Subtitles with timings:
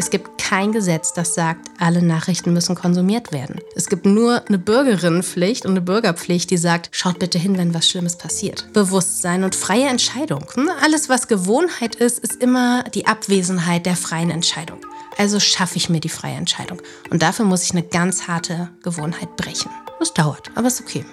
[0.00, 3.60] Es gibt kein Gesetz, das sagt, alle Nachrichten müssen konsumiert werden.
[3.74, 7.88] Es gibt nur eine Bürgerinnenpflicht und eine Bürgerpflicht, die sagt, schaut bitte hin, wenn was
[7.88, 8.72] Schlimmes passiert.
[8.72, 10.46] Bewusstsein und freie Entscheidung.
[10.54, 10.70] Hm?
[10.80, 14.78] Alles, was Gewohnheit ist, ist immer die Abwesenheit der freien Entscheidung.
[15.16, 16.80] Also schaffe ich mir die freie Entscheidung.
[17.10, 19.72] Und dafür muss ich eine ganz harte Gewohnheit brechen.
[20.00, 21.04] Es dauert, aber ist okay.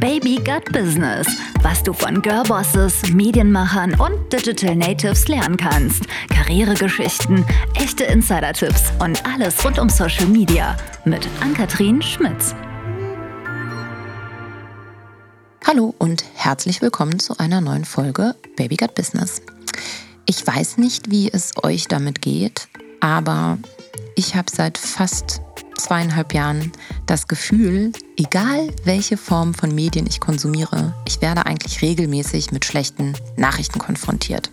[0.00, 1.26] Baby Gut Business,
[1.60, 6.04] was du von Girlbosses, Medienmachern und Digital Natives lernen kannst.
[6.30, 7.44] Karrieregeschichten,
[7.74, 12.54] echte Insider-Tipps und alles rund um Social Media mit Ann-Kathrin Schmitz.
[15.66, 19.42] Hallo und herzlich willkommen zu einer neuen Folge Baby Gut Business.
[20.24, 22.68] Ich weiß nicht, wie es euch damit geht,
[23.00, 23.58] aber
[24.16, 25.42] ich habe seit fast
[25.80, 26.72] zweieinhalb Jahren
[27.06, 33.14] das Gefühl, egal welche Form von Medien ich konsumiere, ich werde eigentlich regelmäßig mit schlechten
[33.36, 34.50] Nachrichten konfrontiert.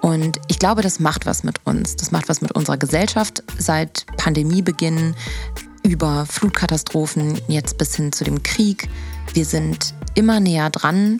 [0.00, 1.96] Und ich glaube, das macht was mit uns.
[1.96, 5.14] Das macht was mit unserer Gesellschaft seit Pandemiebeginn
[5.82, 8.88] über Flutkatastrophen jetzt bis hin zu dem Krieg.
[9.32, 11.18] Wir sind immer näher dran.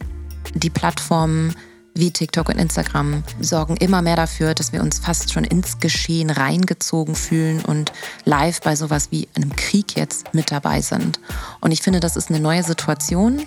[0.55, 1.55] Die Plattformen
[2.01, 6.31] wie TikTok und Instagram sorgen immer mehr dafür, dass wir uns fast schon ins Geschehen
[6.31, 7.93] reingezogen fühlen und
[8.25, 11.21] live bei sowas wie einem Krieg jetzt mit dabei sind.
[11.61, 13.47] Und ich finde, das ist eine neue Situation.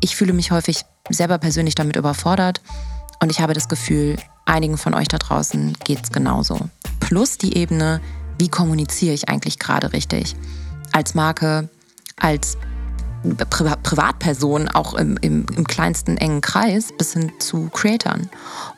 [0.00, 2.60] Ich fühle mich häufig selber persönlich damit überfordert
[3.20, 6.60] und ich habe das Gefühl, einigen von euch da draußen geht es genauso.
[7.00, 8.00] Plus die Ebene,
[8.38, 10.36] wie kommuniziere ich eigentlich gerade richtig?
[10.92, 11.70] Als Marke,
[12.16, 12.58] als
[13.50, 18.28] Pri Privatpersonen, auch im, im, im, kleinsten engen Kreis, bis hin zu Creatern.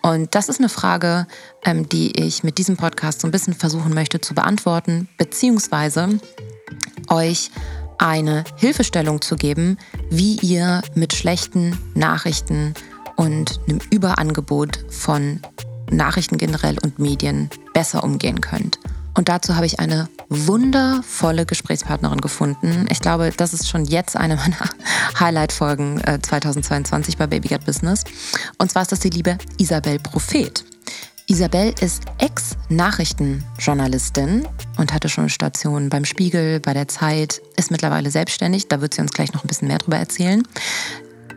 [0.02, 1.26] Und das ist eine Frage,
[1.64, 6.20] ähm, die ich mit diesem Podcast so ein bisschen versuchen möchte zu beantworten, beziehungsweise
[7.08, 7.50] euch
[7.98, 9.78] eine Hilfestellung zu geben,
[10.10, 12.74] wie ihr mit schlechten Nachrichten
[13.16, 15.40] und einem Überangebot von
[15.90, 18.78] Nachrichten generell und Medien besser umgehen könnt.
[19.16, 22.86] Und dazu habe ich eine wundervolle Gesprächspartnerin gefunden.
[22.90, 24.68] Ich glaube, das ist schon jetzt eine meiner
[25.18, 28.04] Highlight-Folgen 2022 äh, bei Baby Get Business.
[28.58, 30.62] Und zwar ist das die liebe Isabel Prophet.
[31.28, 38.68] Isabel ist Ex-Nachrichtenjournalistin und hatte schon Stationen beim Spiegel, bei der Zeit, ist mittlerweile selbstständig.
[38.68, 40.42] Da wird sie uns gleich noch ein bisschen mehr drüber erzählen.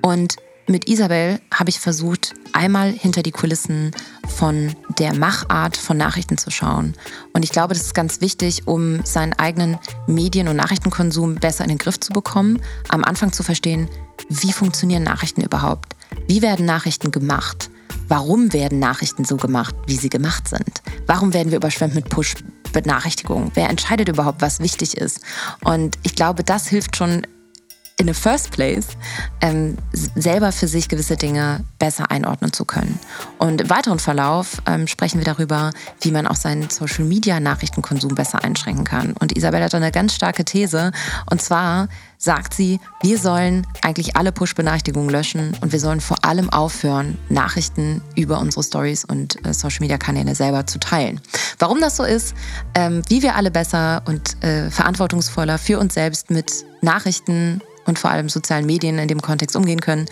[0.01, 0.35] Und
[0.69, 3.91] mit Isabel habe ich versucht, einmal hinter die Kulissen
[4.27, 6.93] von der Machart von Nachrichten zu schauen.
[7.33, 11.69] Und ich glaube, das ist ganz wichtig, um seinen eigenen Medien- und Nachrichtenkonsum besser in
[11.69, 13.89] den Griff zu bekommen, am Anfang zu verstehen,
[14.29, 15.95] wie funktionieren Nachrichten überhaupt?
[16.27, 17.69] Wie werden Nachrichten gemacht?
[18.07, 20.81] Warum werden Nachrichten so gemacht, wie sie gemacht sind?
[21.07, 23.51] Warum werden wir überschwemmt mit Push-Benachrichtigungen?
[23.55, 25.21] Wer entscheidet überhaupt, was wichtig ist?
[25.63, 27.25] Und ich glaube, das hilft schon
[27.99, 28.87] in the first place
[29.41, 29.77] ähm,
[30.15, 32.97] selber für sich gewisse Dinge besser einordnen zu können.
[33.37, 35.71] Und im weiteren Verlauf ähm, sprechen wir darüber,
[36.01, 39.13] wie man auch seinen Social Media Nachrichtenkonsum besser einschränken kann.
[39.19, 40.91] Und Isabel hat eine ganz starke These.
[41.29, 46.49] Und zwar sagt sie, wir sollen eigentlich alle Push-Benachrichtigungen löschen und wir sollen vor allem
[46.49, 51.19] aufhören, Nachrichten über unsere Stories und äh, Social Media Kanäle selber zu teilen.
[51.59, 52.33] Warum das so ist,
[52.75, 58.11] ähm, wie wir alle besser und äh, verantwortungsvoller für uns selbst mit Nachrichten und vor
[58.11, 60.05] allem sozialen Medien in dem Kontext umgehen können.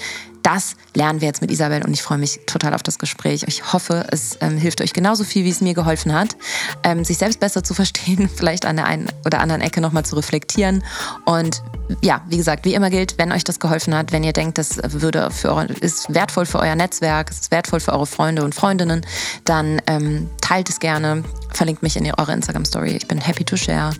[0.43, 3.43] Das lernen wir jetzt mit Isabel und ich freue mich total auf das Gespräch.
[3.47, 6.37] Ich hoffe, es ähm, hilft euch genauso viel, wie es mir geholfen hat,
[6.83, 10.15] ähm, sich selbst besser zu verstehen, vielleicht an der einen oder anderen Ecke nochmal zu
[10.15, 10.85] reflektieren.
[11.25, 11.63] Und
[12.01, 14.79] ja, wie gesagt, wie immer gilt, wenn euch das geholfen hat, wenn ihr denkt, das
[14.83, 19.05] würde für eure, ist wertvoll für euer Netzwerk, ist wertvoll für eure Freunde und Freundinnen,
[19.43, 22.91] dann ähm, teilt es gerne, verlinkt mich in eure Instagram-Story.
[22.91, 23.91] Ich bin happy to share.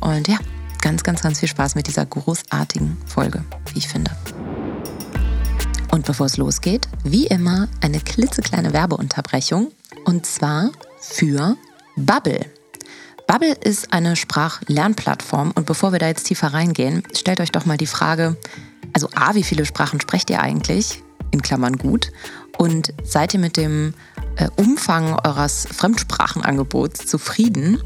[0.00, 0.38] Und ja,
[0.86, 3.42] ganz, ganz, ganz viel Spaß mit dieser großartigen Folge,
[3.72, 4.12] wie ich finde.
[5.90, 9.72] Und bevor es losgeht, wie immer eine klitzekleine Werbeunterbrechung
[10.04, 10.70] und zwar
[11.00, 11.56] für
[11.96, 12.46] Bubble.
[13.26, 17.76] Bubble ist eine Sprachlernplattform und bevor wir da jetzt tiefer reingehen, stellt euch doch mal
[17.76, 18.36] die Frage,
[18.92, 21.02] also A, wie viele Sprachen sprecht ihr eigentlich?
[21.32, 22.12] In Klammern gut.
[22.58, 23.92] Und seid ihr mit dem
[24.36, 27.82] äh, Umfang eures Fremdsprachenangebots zufrieden?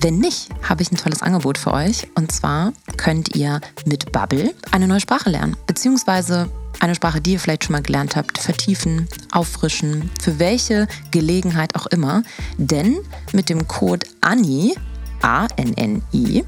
[0.00, 2.08] Wenn nicht, habe ich ein tolles Angebot für euch.
[2.14, 6.50] Und zwar könnt ihr mit Bubble eine neue Sprache lernen, beziehungsweise
[6.80, 11.86] eine Sprache, die ihr vielleicht schon mal gelernt habt, vertiefen, auffrischen, für welche Gelegenheit auch
[11.86, 12.22] immer.
[12.58, 12.98] Denn
[13.32, 14.74] mit dem Code ANNI,
[15.22, 16.44] A-N-N-I,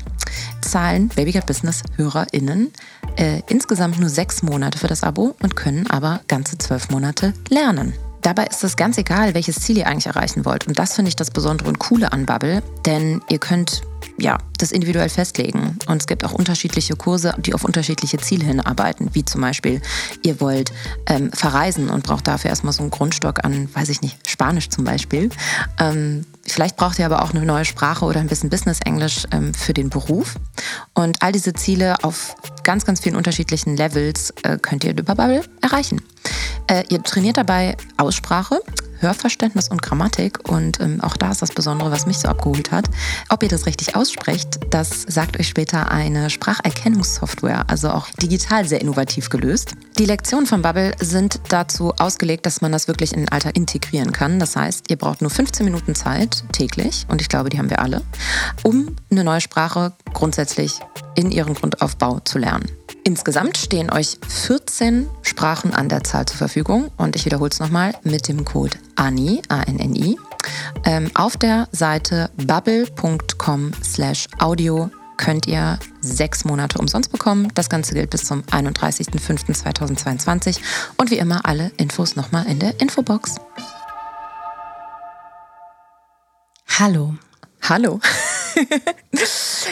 [0.60, 2.72] zahlen Babycat Business HörerInnen
[3.16, 7.94] äh, insgesamt nur sechs Monate für das Abo und können aber ganze zwölf Monate lernen.
[8.22, 10.66] Dabei ist es ganz egal, welches Ziel ihr eigentlich erreichen wollt.
[10.66, 13.82] Und das finde ich das Besondere und Coole an Bubble, denn ihr könnt
[14.18, 15.78] ja, das individuell festlegen.
[15.86, 19.82] Und es gibt auch unterschiedliche Kurse, die auf unterschiedliche Ziele hinarbeiten, wie zum Beispiel,
[20.22, 20.72] ihr wollt
[21.06, 24.84] ähm, verreisen und braucht dafür erstmal so einen Grundstock an, weiß ich nicht, Spanisch zum
[24.84, 25.30] Beispiel.
[25.78, 29.74] Ähm, Vielleicht braucht ihr aber auch eine neue Sprache oder ein bisschen Business-Englisch ähm, für
[29.74, 30.36] den Beruf.
[30.94, 35.42] Und all diese Ziele auf ganz, ganz vielen unterschiedlichen Levels äh, könnt ihr über Bubble
[35.60, 36.00] erreichen.
[36.68, 38.60] Äh, ihr trainiert dabei Aussprache,
[39.00, 40.48] Hörverständnis und Grammatik.
[40.48, 42.86] Und ähm, auch da ist das Besondere, was mich so abgeholt hat.
[43.28, 48.80] Ob ihr das richtig aussprecht, das sagt euch später eine Spracherkennungssoftware, also auch digital sehr
[48.80, 49.74] innovativ gelöst.
[49.98, 54.12] Die Lektionen von Bubble sind dazu ausgelegt, dass man das wirklich in den Alltag integrieren
[54.12, 54.38] kann.
[54.38, 57.80] Das heißt, ihr braucht nur 15 Minuten Zeit täglich, und ich glaube, die haben wir
[57.80, 58.02] alle,
[58.62, 60.80] um eine neue Sprache grundsätzlich
[61.14, 62.66] in ihren Grundaufbau zu lernen.
[63.06, 67.94] Insgesamt stehen euch 14 Sprachen an der Zahl zur Verfügung und ich wiederhole es nochmal
[68.02, 70.18] mit dem Code ANI, A-N-N-I,
[70.84, 77.46] ähm, auf der Seite bubble.com slash audio könnt ihr sechs Monate umsonst bekommen.
[77.54, 80.58] Das Ganze gilt bis zum 31.05.2022
[80.96, 83.36] und wie immer alle Infos nochmal in der Infobox.
[86.76, 87.14] Hallo.
[87.62, 88.00] Hallo.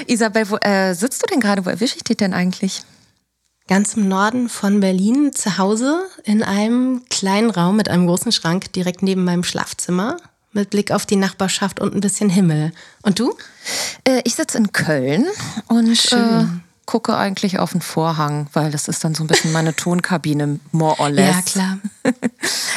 [0.07, 1.67] Isabel, wo äh, sitzt du denn gerade?
[1.67, 2.85] Wo erwische ich dich denn eigentlich?
[3.67, 8.71] Ganz im Norden von Berlin zu Hause in einem kleinen Raum mit einem großen Schrank
[8.75, 10.19] direkt neben meinem Schlafzimmer
[10.53, 12.73] mit Blick auf die Nachbarschaft und ein bisschen Himmel.
[13.03, 13.35] Und du?
[14.07, 15.25] Äh, ich sitze in Köln
[15.69, 16.45] und äh,
[16.87, 20.99] gucke eigentlich auf den Vorhang, weil das ist dann so ein bisschen meine Tonkabine, more
[20.99, 21.35] or less.
[21.35, 21.79] Ja, klar.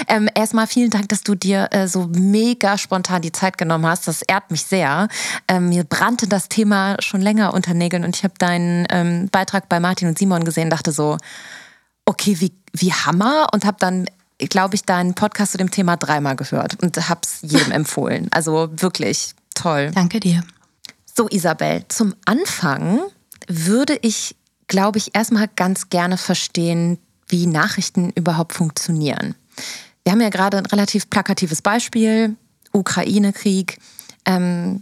[0.08, 4.08] ähm, erstmal vielen Dank, dass du dir äh, so mega spontan die Zeit genommen hast.
[4.08, 5.08] Das ehrt mich sehr.
[5.48, 9.70] Ähm, mir brannte das Thema schon länger unter Nägeln und ich habe deinen ähm, Beitrag
[9.70, 11.18] bei Martin und Simon gesehen, dachte so,
[12.06, 14.06] okay, wie, wie Hammer und habe dann
[14.40, 18.28] glaube ich, deinen Podcast zu dem Thema dreimal gehört und habe es jedem empfohlen.
[18.32, 19.92] Also wirklich toll.
[19.94, 20.44] Danke dir.
[21.16, 23.00] So, Isabel, zum Anfang
[23.48, 24.36] würde ich,
[24.68, 29.36] glaube ich, erstmal ganz gerne verstehen, wie Nachrichten überhaupt funktionieren.
[30.04, 32.36] Wir haben ja gerade ein relativ plakatives Beispiel,
[32.72, 33.80] Ukraine-Krieg.
[34.26, 34.82] Ähm,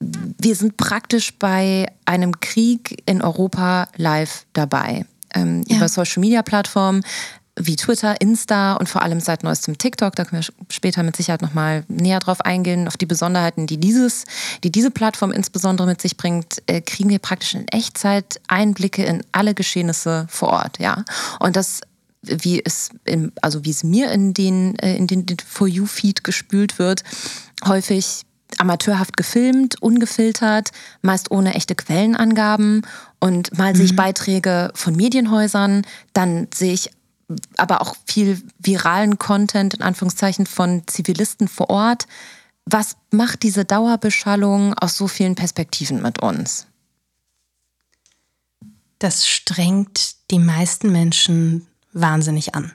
[0.00, 5.06] wir sind praktisch bei einem Krieg in Europa live dabei.
[5.34, 5.78] Ähm, ja.
[5.78, 7.02] Über Social-Media-Plattformen
[7.58, 10.14] wie Twitter, Insta und vor allem seit neuestem TikTok.
[10.16, 14.24] Da können wir später mit Sicherheit nochmal näher drauf eingehen, auf die Besonderheiten, die, dieses,
[14.64, 19.22] die diese Plattform insbesondere mit sich bringt, äh, kriegen wir praktisch in Echtzeit Einblicke in
[19.32, 20.78] alle Geschehnisse vor Ort.
[20.78, 21.04] Ja?
[21.38, 21.80] Und das
[22.22, 26.24] wie es, in, also wie es mir in den, äh, in den, den For You-Feed
[26.24, 27.04] gespült wird,
[27.64, 28.24] häufig
[28.56, 30.70] amateurhaft gefilmt, ungefiltert,
[31.02, 32.82] meist ohne echte Quellenangaben.
[33.20, 33.76] Und mal mhm.
[33.76, 33.96] sehe ich mhm.
[33.96, 35.82] Beiträge von Medienhäusern,
[36.12, 36.90] dann sehe ich
[37.56, 42.06] aber auch viel viralen Content, in Anführungszeichen, von Zivilisten vor Ort.
[42.64, 46.66] Was macht diese Dauerbeschallung aus so vielen Perspektiven mit uns?
[48.98, 52.72] Das strengt die meisten Menschen wahnsinnig an.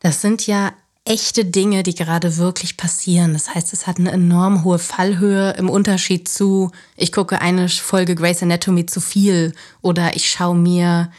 [0.00, 0.72] Das sind ja
[1.04, 3.34] echte Dinge, die gerade wirklich passieren.
[3.34, 8.14] Das heißt, es hat eine enorm hohe Fallhöhe im Unterschied zu, ich gucke eine Folge
[8.14, 11.10] Grey's Anatomy zu viel oder ich schaue mir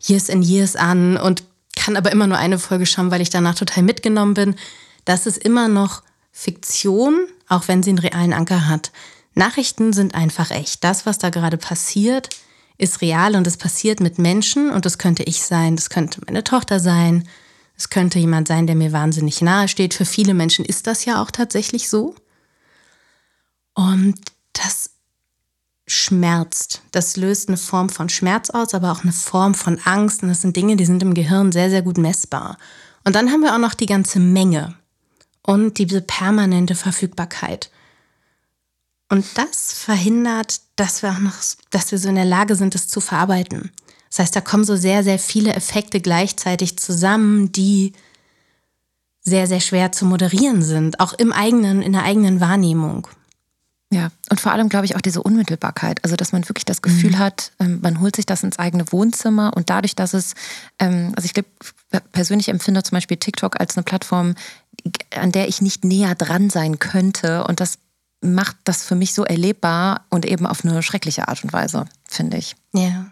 [0.00, 1.42] Years and Years an und
[1.84, 4.54] kann aber immer nur eine Folge schauen, weil ich danach total mitgenommen bin.
[5.04, 6.02] Das ist immer noch
[6.32, 8.90] Fiktion, auch wenn sie einen realen Anker hat.
[9.34, 10.82] Nachrichten sind einfach echt.
[10.82, 12.30] Das, was da gerade passiert,
[12.78, 16.42] ist real und es passiert mit Menschen und das könnte ich sein, das könnte meine
[16.42, 17.28] Tochter sein,
[17.76, 19.92] es könnte jemand sein, der mir wahnsinnig nahe steht.
[19.92, 22.14] Für viele Menschen ist das ja auch tatsächlich so.
[23.74, 24.14] Und
[24.54, 24.93] das
[25.86, 26.82] schmerzt.
[26.92, 30.22] Das löst eine Form von Schmerz aus, aber auch eine Form von Angst.
[30.22, 32.56] Und das sind Dinge, die sind im Gehirn sehr, sehr gut messbar.
[33.04, 34.74] Und dann haben wir auch noch die ganze Menge
[35.42, 37.70] und diese permanente Verfügbarkeit.
[39.10, 41.34] Und das verhindert, dass wir auch noch,
[41.70, 43.70] dass wir so in der Lage sind, es zu verarbeiten.
[44.08, 47.92] Das heißt, da kommen so sehr, sehr viele Effekte gleichzeitig zusammen, die
[49.20, 53.08] sehr, sehr schwer zu moderieren sind, auch im eigenen, in der eigenen Wahrnehmung.
[53.94, 57.12] Ja, und vor allem glaube ich auch diese Unmittelbarkeit, also dass man wirklich das Gefühl
[57.12, 57.18] mhm.
[57.20, 60.34] hat, ähm, man holt sich das ins eigene Wohnzimmer und dadurch, dass es,
[60.80, 61.48] ähm, also ich glaube,
[62.10, 64.34] persönlich empfinde zum Beispiel TikTok als eine Plattform,
[65.14, 67.78] an der ich nicht näher dran sein könnte und das
[68.20, 72.38] macht das für mich so erlebbar und eben auf eine schreckliche Art und Weise, finde
[72.38, 72.56] ich.
[72.72, 73.06] Ja.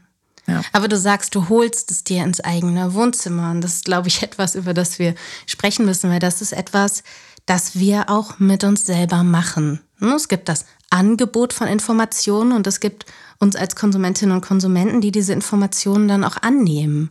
[0.48, 0.62] Ja.
[0.72, 3.52] Aber du sagst, du holst es dir ins eigene Wohnzimmer.
[3.52, 5.14] Und das ist, glaube ich, etwas, über das wir
[5.46, 7.04] sprechen müssen, weil das ist etwas,
[7.46, 9.80] das wir auch mit uns selber machen.
[9.98, 13.06] Hm, es gibt das Angebot von Informationen und es gibt
[13.38, 17.10] uns als Konsumentinnen und Konsumenten, die diese Informationen dann auch annehmen.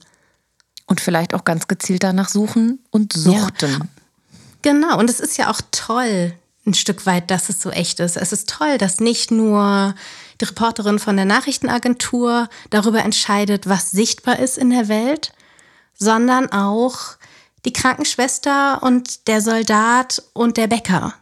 [0.86, 3.72] Und vielleicht auch ganz gezielt danach suchen und suchten.
[3.72, 3.80] Ja.
[4.62, 6.34] Genau, und es ist ja auch toll,
[6.66, 8.18] ein Stück weit, dass es so echt ist.
[8.18, 9.96] Es ist toll, dass nicht nur
[10.40, 15.34] die Reporterin von der Nachrichtenagentur darüber entscheidet, was sichtbar ist in der Welt,
[15.94, 17.18] sondern auch
[17.66, 21.14] die Krankenschwester und der Soldat und der Bäcker.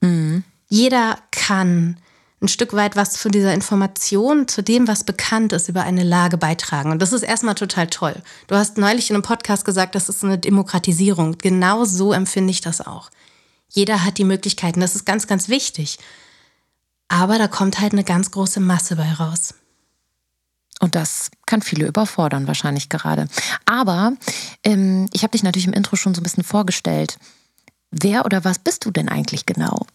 [0.00, 0.44] Mhm.
[0.68, 1.96] Jeder kann
[2.40, 6.36] ein Stück weit was von dieser Information zu dem, was bekannt ist, über eine Lage
[6.38, 6.92] beitragen.
[6.92, 8.14] Und das ist erstmal total toll.
[8.46, 11.38] Du hast neulich in einem Podcast gesagt, das ist eine Demokratisierung.
[11.38, 13.10] Genau so empfinde ich das auch.
[13.68, 14.80] Jeder hat die Möglichkeiten.
[14.80, 15.98] Das ist ganz, ganz wichtig.
[17.08, 19.54] Aber da kommt halt eine ganz große Masse bei raus.
[20.80, 23.28] Und das kann viele überfordern, wahrscheinlich gerade.
[23.66, 24.12] Aber
[24.62, 27.18] ähm, ich habe dich natürlich im Intro schon so ein bisschen vorgestellt.
[27.90, 29.86] Wer oder was bist du denn eigentlich genau?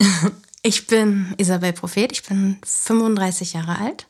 [0.66, 4.06] Ich bin Isabel Prophet, ich bin 35 Jahre alt.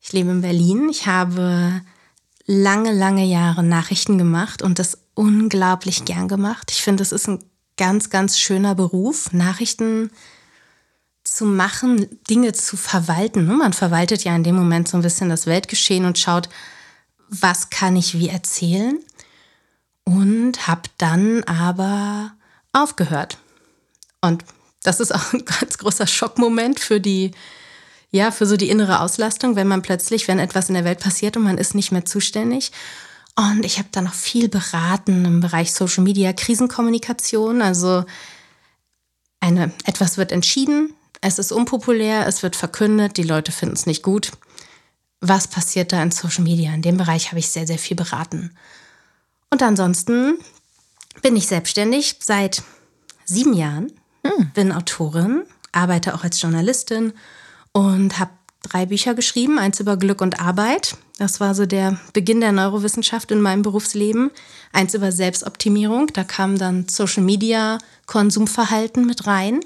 [0.00, 0.88] Ich lebe in Berlin.
[0.88, 1.82] Ich habe
[2.46, 6.70] lange, lange Jahre Nachrichten gemacht und das unglaublich gern gemacht.
[6.70, 7.42] Ich finde, es ist ein
[7.76, 10.12] ganz, ganz schöner Beruf, Nachrichten
[11.24, 13.46] zu machen, Dinge zu verwalten.
[13.46, 16.48] Man verwaltet ja in dem Moment so ein bisschen das Weltgeschehen und schaut,
[17.28, 18.98] was kann ich wie erzählen.
[20.04, 22.32] Und habe dann aber
[22.72, 23.38] aufgehört.
[24.20, 24.44] Und
[24.82, 27.30] das ist auch ein ganz großer Schockmoment für die,
[28.10, 31.38] ja, für so die innere Auslastung, wenn man plötzlich, wenn etwas in der Welt passiert
[31.38, 32.70] und man ist nicht mehr zuständig.
[33.34, 37.62] Und ich habe da noch viel beraten im Bereich Social Media, Krisenkommunikation.
[37.62, 38.04] Also
[39.40, 44.02] eine, etwas wird entschieden, es ist unpopulär, es wird verkündet, die Leute finden es nicht
[44.02, 44.32] gut.
[45.20, 46.72] Was passiert da in Social Media?
[46.74, 48.54] In dem Bereich habe ich sehr, sehr viel beraten.
[49.50, 50.38] Und ansonsten
[51.22, 52.62] bin ich selbstständig seit
[53.24, 53.92] sieben Jahren
[54.24, 54.50] hm.
[54.54, 57.12] Bin Autorin, arbeite auch als Journalistin
[57.72, 58.30] und habe
[58.62, 59.58] drei Bücher geschrieben.
[59.58, 60.96] Eins über Glück und Arbeit.
[61.18, 64.30] Das war so der Beginn der Neurowissenschaft in meinem Berufsleben.
[64.72, 66.08] Eins über Selbstoptimierung.
[66.08, 69.60] Da kam dann Social Media, Konsumverhalten mit rein.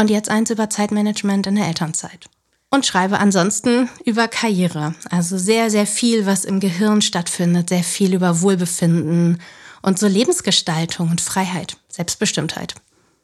[0.00, 2.30] Und jetzt eins über Zeitmanagement in der Elternzeit.
[2.70, 4.94] Und schreibe ansonsten über Karriere.
[5.10, 7.68] Also sehr, sehr viel, was im Gehirn stattfindet.
[7.68, 9.42] Sehr viel über Wohlbefinden
[9.82, 12.76] und so Lebensgestaltung und Freiheit, Selbstbestimmtheit.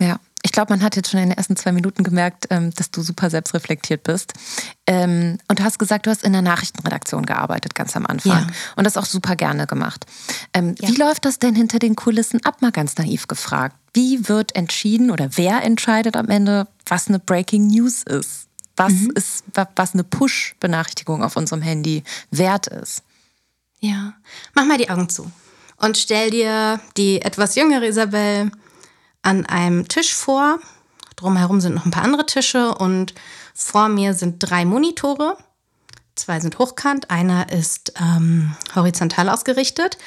[0.03, 2.91] Ja, ich glaube, man hat jetzt schon in den ersten zwei Minuten gemerkt, ähm, dass
[2.91, 4.33] du super selbstreflektiert bist.
[4.87, 8.47] Ähm, und du hast gesagt, du hast in der Nachrichtenredaktion gearbeitet, ganz am Anfang.
[8.49, 8.55] Ja.
[8.77, 10.07] Und das auch super gerne gemacht.
[10.53, 10.89] Ähm, ja.
[10.89, 13.77] Wie läuft das denn hinter den Kulissen ab, mal ganz naiv gefragt?
[13.93, 18.47] Wie wird entschieden oder wer entscheidet am Ende, was eine Breaking News ist?
[18.77, 19.13] Was mhm.
[19.15, 23.03] ist, was eine Push-Benachrichtigung auf unserem Handy wert ist?
[23.81, 24.15] Ja,
[24.55, 25.31] mach mal die Augen zu
[25.79, 28.51] und stell dir die etwas jüngere Isabel
[29.27, 30.61] an einem Tisch vor.
[31.17, 33.13] Drumherum sind noch ein paar andere Tische und
[33.55, 35.37] vor mir sind drei Monitore.
[36.15, 39.99] Zwei sind hochkant, einer ist ähm, horizontal ausgerichtet.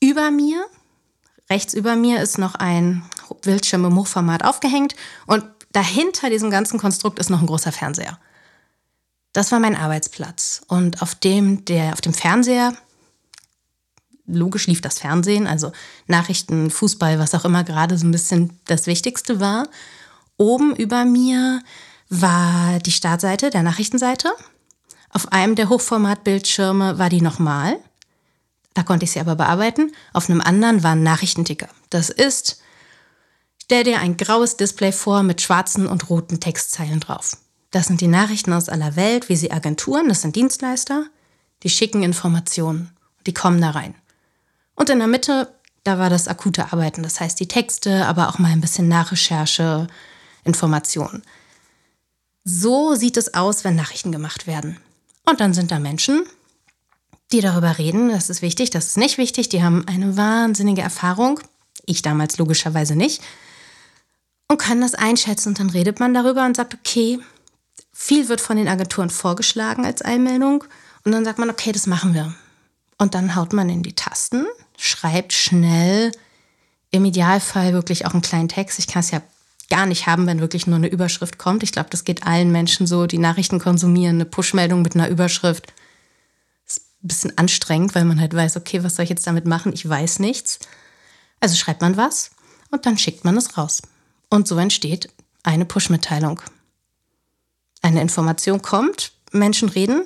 [0.00, 0.66] Über mir,
[1.48, 3.04] rechts über mir, ist noch ein
[3.42, 8.18] Bildschirm im Hochformat aufgehängt und dahinter diesem ganzen Konstrukt ist noch ein großer Fernseher.
[9.32, 12.74] Das war mein Arbeitsplatz und auf dem, der, auf dem Fernseher
[14.26, 15.72] logisch lief das Fernsehen, also
[16.06, 19.68] Nachrichten, Fußball, was auch immer gerade so ein bisschen das Wichtigste war.
[20.36, 21.60] Oben über mir
[22.08, 24.32] war die Startseite, der Nachrichtenseite.
[25.10, 27.78] Auf einem der Hochformatbildschirme war die nochmal.
[28.74, 29.92] Da konnte ich sie aber bearbeiten.
[30.12, 31.68] Auf einem anderen war ein Nachrichtenticker.
[31.90, 32.60] Das ist,
[33.62, 37.36] stell dir ein graues Display vor mit schwarzen und roten Textzeilen drauf.
[37.70, 41.06] Das sind die Nachrichten aus aller Welt, wie sie Agenturen, das sind Dienstleister,
[41.62, 42.90] die schicken Informationen.
[43.26, 43.94] Die kommen da rein.
[44.74, 45.52] Und in der Mitte,
[45.84, 49.86] da war das akute Arbeiten, das heißt die Texte, aber auch mal ein bisschen Nachrecherche,
[50.44, 51.22] Informationen.
[52.44, 54.78] So sieht es aus, wenn Nachrichten gemacht werden.
[55.26, 56.24] Und dann sind da Menschen,
[57.32, 61.40] die darüber reden, das ist wichtig, das ist nicht wichtig, die haben eine wahnsinnige Erfahrung,
[61.86, 63.22] ich damals logischerweise nicht,
[64.48, 67.18] und können das einschätzen und dann redet man darüber und sagt, okay,
[67.92, 70.64] viel wird von den Agenturen vorgeschlagen als Einmeldung
[71.04, 72.34] und dann sagt man, okay, das machen wir.
[72.98, 76.12] Und dann haut man in die Tasten schreibt schnell,
[76.90, 78.78] im Idealfall wirklich auch einen kleinen Text.
[78.78, 79.20] Ich kann es ja
[79.68, 81.62] gar nicht haben, wenn wirklich nur eine Überschrift kommt.
[81.62, 85.72] Ich glaube, das geht allen Menschen so, die Nachrichten konsumieren, eine Push-Meldung mit einer Überschrift.
[86.66, 89.72] Ist ein bisschen anstrengend, weil man halt weiß, okay, was soll ich jetzt damit machen?
[89.72, 90.60] Ich weiß nichts.
[91.40, 92.30] Also schreibt man was
[92.70, 93.82] und dann schickt man es raus.
[94.30, 95.08] Und so entsteht
[95.42, 96.40] eine Push-Mitteilung.
[97.82, 100.04] Eine Information kommt, Menschen reden,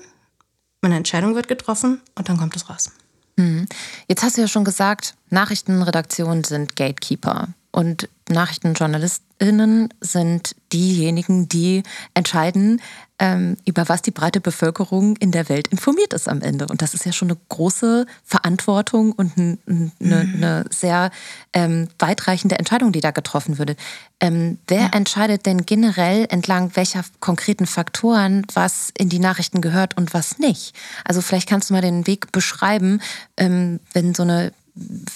[0.82, 2.90] eine Entscheidung wird getroffen und dann kommt es raus.
[3.38, 3.66] Mhm.
[4.08, 11.82] Jetzt hast du ja schon gesagt, Nachrichtenredaktionen sind Gatekeeper und Nachrichtenjournalistinnen sind diejenigen, die
[12.14, 12.80] entscheiden,
[13.18, 16.66] ähm, über was die breite Bevölkerung in der Welt informiert ist am Ende.
[16.66, 20.34] Und das ist ja schon eine große Verantwortung und eine, eine, mhm.
[20.36, 21.10] eine sehr
[21.52, 23.76] ähm, weitreichende Entscheidung, die da getroffen würde.
[24.20, 24.90] Ähm, wer ja.
[24.92, 30.74] entscheidet denn generell entlang welcher konkreten Faktoren, was in die Nachrichten gehört und was nicht?
[31.04, 33.00] Also vielleicht kannst du mal den Weg beschreiben,
[33.36, 34.52] ähm, wenn so eine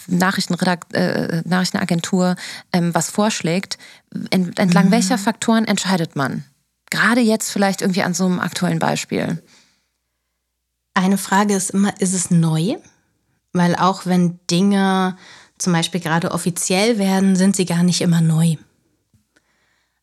[0.07, 2.37] Nachrichtenredakt äh, Nachrichtenagentur
[2.73, 3.79] ähm, was vorschlägt,
[4.31, 4.91] entlang mhm.
[4.91, 6.45] welcher Faktoren entscheidet man?
[6.91, 9.43] Gerade jetzt vielleicht irgendwie an so einem aktuellen Beispiel.
[10.95, 12.77] Eine Frage ist immer, ist es neu?
[13.53, 15.17] Weil auch wenn Dinge
[15.59, 18.57] zum Beispiel gerade offiziell werden, sind sie gar nicht immer neu.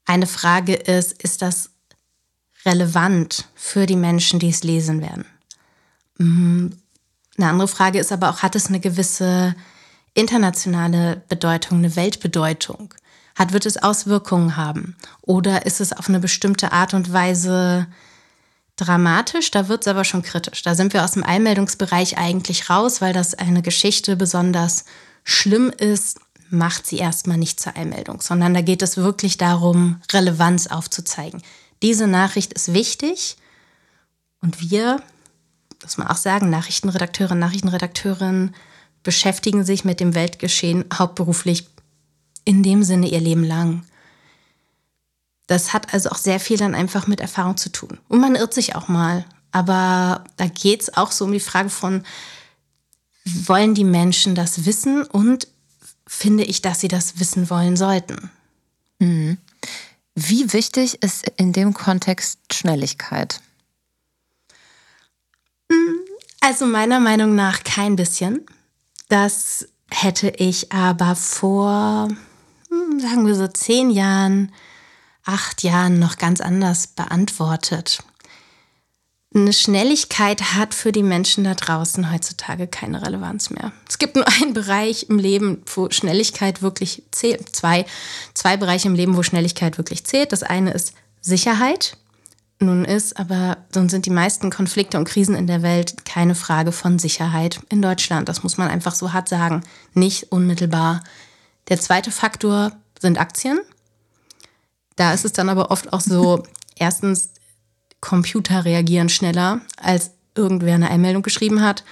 [0.05, 1.71] Eine Frage ist, ist das
[2.65, 5.25] relevant für die Menschen, die es lesen werden?
[7.39, 9.55] Eine andere Frage ist aber auch, hat es eine gewisse
[10.13, 12.93] internationale Bedeutung, eine Weltbedeutung?
[13.33, 14.97] Hat, wird es Auswirkungen haben?
[15.21, 17.87] Oder ist es auf eine bestimmte Art und Weise
[18.75, 19.51] dramatisch?
[19.51, 20.63] Da wird es aber schon kritisch.
[20.63, 24.83] Da sind wir aus dem Einmeldungsbereich eigentlich raus, weil das eine Geschichte besonders
[25.23, 26.19] schlimm ist,
[26.49, 31.41] macht sie erstmal nicht zur Einmeldung, sondern da geht es wirklich darum, Relevanz aufzuzeigen.
[31.83, 33.37] Diese Nachricht ist wichtig
[34.41, 35.01] und wir,
[35.83, 38.55] muss man auch sagen, Nachrichtenredakteure, Nachrichtenredakteurinnen
[39.03, 41.67] beschäftigen sich mit dem Weltgeschehen hauptberuflich
[42.45, 43.83] in dem Sinne ihr Leben lang.
[45.47, 47.97] Das hat also auch sehr viel dann einfach mit Erfahrung zu tun.
[48.07, 49.25] Und man irrt sich auch mal.
[49.51, 52.03] Aber da geht es auch so um die Frage von,
[53.25, 55.47] wollen die Menschen das wissen und
[56.05, 58.29] finde ich, dass sie das wissen wollen sollten.
[58.99, 59.37] Mhm.
[60.15, 63.41] Wie wichtig ist in dem Kontext Schnelligkeit?
[66.41, 68.45] Also meiner Meinung nach kein bisschen.
[69.07, 72.07] Das hätte ich aber vor,
[72.69, 74.51] hm, sagen wir so, zehn Jahren,
[75.25, 78.03] acht Jahren noch ganz anders beantwortet
[79.33, 83.71] eine Schnelligkeit hat für die Menschen da draußen heutzutage keine Relevanz mehr.
[83.87, 87.55] Es gibt nur einen Bereich im Leben, wo Schnelligkeit wirklich zählt.
[87.55, 87.85] Zwei,
[88.33, 90.31] zwei Bereiche im Leben, wo Schnelligkeit wirklich zählt.
[90.31, 91.97] Das eine ist Sicherheit.
[92.61, 96.73] Nun ist aber, nun sind die meisten Konflikte und Krisen in der Welt keine Frage
[96.73, 98.27] von Sicherheit in Deutschland.
[98.27, 99.63] Das muss man einfach so hart sagen.
[99.93, 101.01] Nicht unmittelbar.
[101.69, 103.59] Der zweite Faktor sind Aktien.
[104.97, 106.43] Da ist es dann aber oft auch so,
[106.75, 107.29] erstens,
[108.01, 111.83] Computer reagieren schneller, als irgendwer eine Einmeldung geschrieben hat.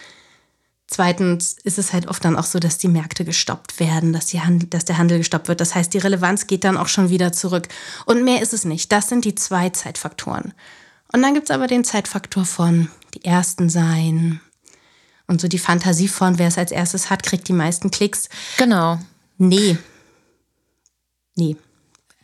[0.90, 4.40] Zweitens ist es halt oft dann auch so, dass die Märkte gestoppt werden, dass, die
[4.40, 5.60] Handel, dass der Handel gestoppt wird.
[5.60, 7.68] Das heißt, die Relevanz geht dann auch schon wieder zurück.
[8.06, 8.92] Und mehr ist es nicht.
[8.92, 10.54] Das sind die zwei Zeitfaktoren.
[11.12, 14.40] Und dann gibt es aber den Zeitfaktor von die Ersten sein
[15.28, 18.30] und so die Fantasie von, wer es als erstes hat, kriegt die meisten Klicks.
[18.58, 19.00] Genau.
[19.38, 19.78] Nee.
[21.36, 21.58] Nee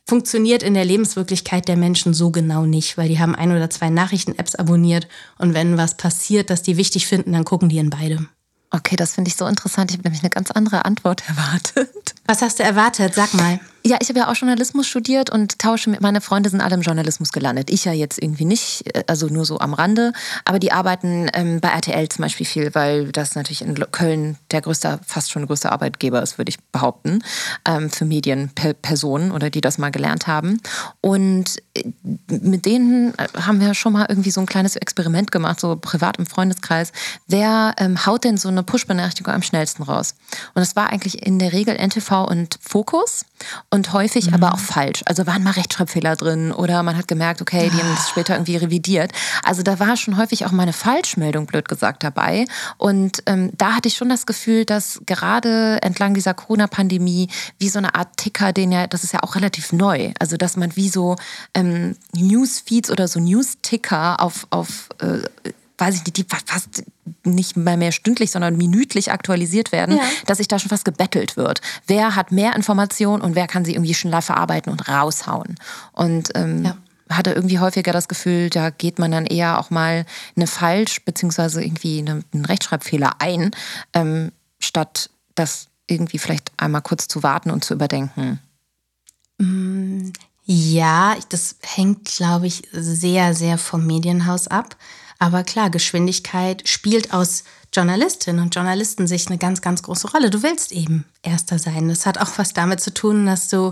[0.06, 3.90] funktioniert in der Lebenswirklichkeit der Menschen so genau nicht, weil die haben ein oder zwei
[3.90, 8.28] Nachrichten-Apps abonniert und wenn was passiert, das die wichtig finden, dann gucken die in beide.
[8.76, 9.92] Okay, das finde ich so interessant.
[9.92, 12.16] Ich habe nämlich eine ganz andere Antwort erwartet.
[12.26, 13.14] Was hast du erwartet?
[13.14, 13.60] Sag mal.
[13.86, 16.82] Ja, ich habe ja auch Journalismus studiert und tausche mit, meine Freunde sind alle im
[16.82, 17.70] Journalismus gelandet.
[17.70, 20.14] Ich ja jetzt irgendwie nicht, äh, also nur so am Rande.
[20.46, 24.62] Aber die arbeiten ähm, bei RTL zum Beispiel viel, weil das natürlich in Köln der
[24.62, 27.24] größte, fast schon größte Arbeitgeber ist, würde ich behaupten,
[27.68, 30.62] ähm, für Medienpersonen oder die das mal gelernt haben.
[31.02, 31.84] Und äh,
[32.30, 36.20] mit denen äh, haben wir schon mal irgendwie so ein kleines Experiment gemacht, so privat
[36.20, 36.94] im Freundeskreis.
[37.28, 40.16] Wer ähm, haut denn so eine Push-Benachrichtigung am schnellsten raus?
[40.54, 43.26] Und es war eigentlich in der Regel NTV und Fokus
[43.74, 44.36] und häufig mhm.
[44.36, 45.02] aber auch falsch.
[45.08, 48.56] Also waren mal Rechtschreibfehler drin oder man hat gemerkt, okay, die haben das später irgendwie
[48.56, 49.12] revidiert.
[49.44, 52.46] Also da war schon häufig auch mal eine Falschmeldung, blöd gesagt, dabei.
[52.78, 57.80] Und ähm, da hatte ich schon das Gefühl, dass gerade entlang dieser Corona-Pandemie wie so
[57.80, 60.12] eine Art Ticker, den ja, das ist ja auch relativ neu.
[60.20, 61.16] Also dass man wie so
[61.56, 66.84] ähm, Newsfeeds oder so News-Ticker auf, auf äh, weiß ich nicht, die fast
[67.24, 70.04] nicht mehr, mehr stündlich, sondern minütlich aktualisiert werden, ja.
[70.26, 71.62] dass sich da schon fast gebettelt wird.
[71.88, 75.56] Wer hat mehr Informationen und wer kann sie irgendwie schneller verarbeiten und raushauen?
[75.94, 76.78] Und ähm, ja
[77.10, 80.06] hatte irgendwie häufiger das Gefühl, da geht man dann eher auch mal
[80.36, 83.52] eine falsch beziehungsweise irgendwie eine, einen Rechtschreibfehler ein,
[83.94, 88.40] ähm, statt das irgendwie vielleicht einmal kurz zu warten und zu überdenken.
[89.38, 90.12] Mm,
[90.46, 94.76] ja, das hängt, glaube ich, sehr, sehr vom Medienhaus ab.
[95.24, 100.30] Aber klar, Geschwindigkeit spielt aus Journalistinnen und Journalisten sich eine ganz, ganz große Rolle.
[100.30, 101.88] Du willst eben Erster sein.
[101.88, 103.72] Das hat auch was damit zu tun, dass du,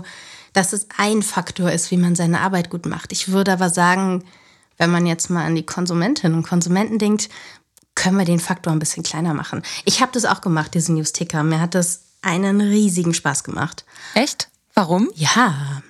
[0.54, 3.12] dass es ein Faktor ist, wie man seine Arbeit gut macht.
[3.12, 4.24] Ich würde aber sagen,
[4.78, 7.28] wenn man jetzt mal an die Konsumentinnen und Konsumenten denkt,
[7.94, 9.60] können wir den Faktor ein bisschen kleiner machen.
[9.84, 11.42] Ich habe das auch gemacht, diesen News-Ticker.
[11.42, 13.84] Mir hat das einen riesigen Spaß gemacht.
[14.14, 14.48] Echt?
[14.72, 15.10] Warum?
[15.16, 15.82] Ja,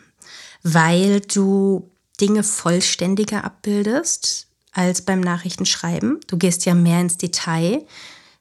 [0.64, 1.88] weil du
[2.20, 6.20] Dinge vollständiger abbildest als beim Nachrichtenschreiben.
[6.26, 7.86] Du gehst ja mehr ins Detail.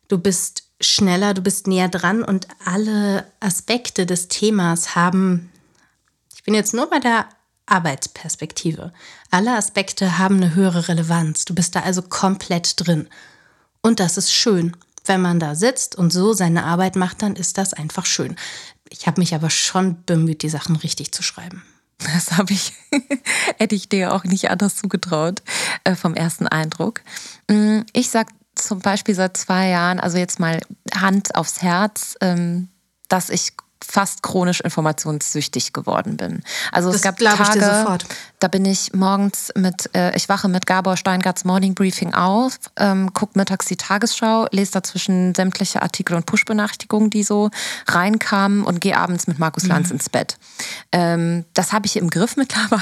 [0.07, 5.51] Du bist schneller, du bist näher dran und alle Aspekte des Themas haben,
[6.35, 7.27] ich bin jetzt nur bei der
[7.67, 8.91] Arbeitsperspektive,
[9.29, 11.45] alle Aspekte haben eine höhere Relevanz.
[11.45, 13.07] Du bist da also komplett drin.
[13.81, 17.57] Und das ist schön, Wenn man da sitzt und so seine Arbeit macht, dann ist
[17.57, 18.35] das einfach schön.
[18.89, 21.63] Ich habe mich aber schon bemüht, die Sachen richtig zu schreiben.
[22.03, 22.73] Das habe ich,
[23.57, 25.41] hätte ich dir auch nicht anders zugetraut
[25.83, 27.01] äh, vom ersten Eindruck.
[27.49, 30.59] Mm, ich sag zum Beispiel seit zwei Jahren, also jetzt mal
[30.93, 32.69] Hand aufs Herz, ähm,
[33.07, 33.53] dass ich
[33.85, 36.43] fast chronisch informationssüchtig geworden bin.
[36.71, 37.97] Also das es gab Tage,
[38.39, 43.13] da bin ich morgens mit, äh, ich wache mit Gabor Steingarts Morning Briefing auf, ähm,
[43.13, 47.49] gucke mittags die Tagesschau, lese dazwischen sämtliche Artikel und Push-Benachrichtigungen, die so
[47.87, 49.95] reinkamen und gehe abends mit Markus Lanz mhm.
[49.95, 50.37] ins Bett.
[50.91, 52.81] Ähm, das habe ich im Griff mittlerweile,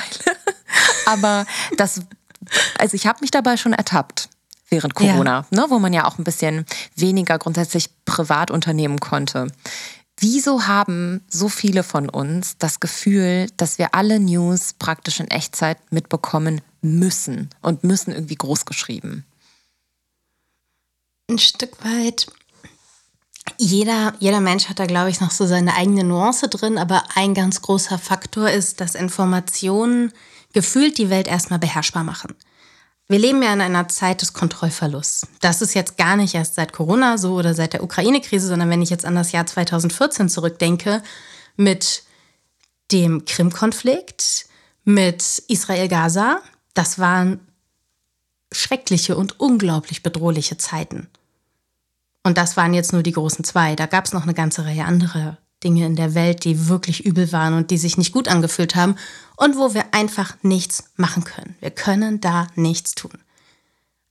[1.06, 1.46] aber
[1.78, 2.02] das,
[2.78, 4.30] also ich habe mich dabei schon ertappt
[4.70, 5.62] während Corona, ja.
[5.62, 9.48] ne, wo man ja auch ein bisschen weniger grundsätzlich privat unternehmen konnte.
[10.22, 15.78] Wieso haben so viele von uns das Gefühl, dass wir alle News praktisch in Echtzeit
[15.92, 19.26] mitbekommen müssen und müssen irgendwie groß geschrieben?
[21.30, 22.28] Ein Stück weit.
[23.58, 27.34] Jeder, jeder Mensch hat da, glaube ich, noch so seine eigene Nuance drin, aber ein
[27.34, 30.12] ganz großer Faktor ist, dass Informationen
[30.54, 32.36] gefühlt die Welt erstmal beherrschbar machen.
[33.12, 35.28] Wir leben ja in einer Zeit des Kontrollverlusts.
[35.42, 38.84] Das ist jetzt gar nicht erst seit Corona so oder seit der Ukraine-Krise, sondern wenn
[38.84, 41.02] ich jetzt an das Jahr 2014 zurückdenke,
[41.56, 42.04] mit
[42.92, 44.46] dem Krim-Konflikt,
[44.84, 46.40] mit Israel-Gaza,
[46.76, 47.40] das waren
[48.52, 51.10] schreckliche und unglaublich bedrohliche Zeiten.
[52.22, 53.76] Und das waren jetzt nur die großen zwei.
[53.76, 57.32] Da gab es noch eine ganze Reihe anderer Dinge in der Welt, die wirklich übel
[57.32, 58.96] waren und die sich nicht gut angefühlt haben
[59.36, 61.56] und wo wir einfach nichts machen können.
[61.60, 63.12] Wir können da nichts tun.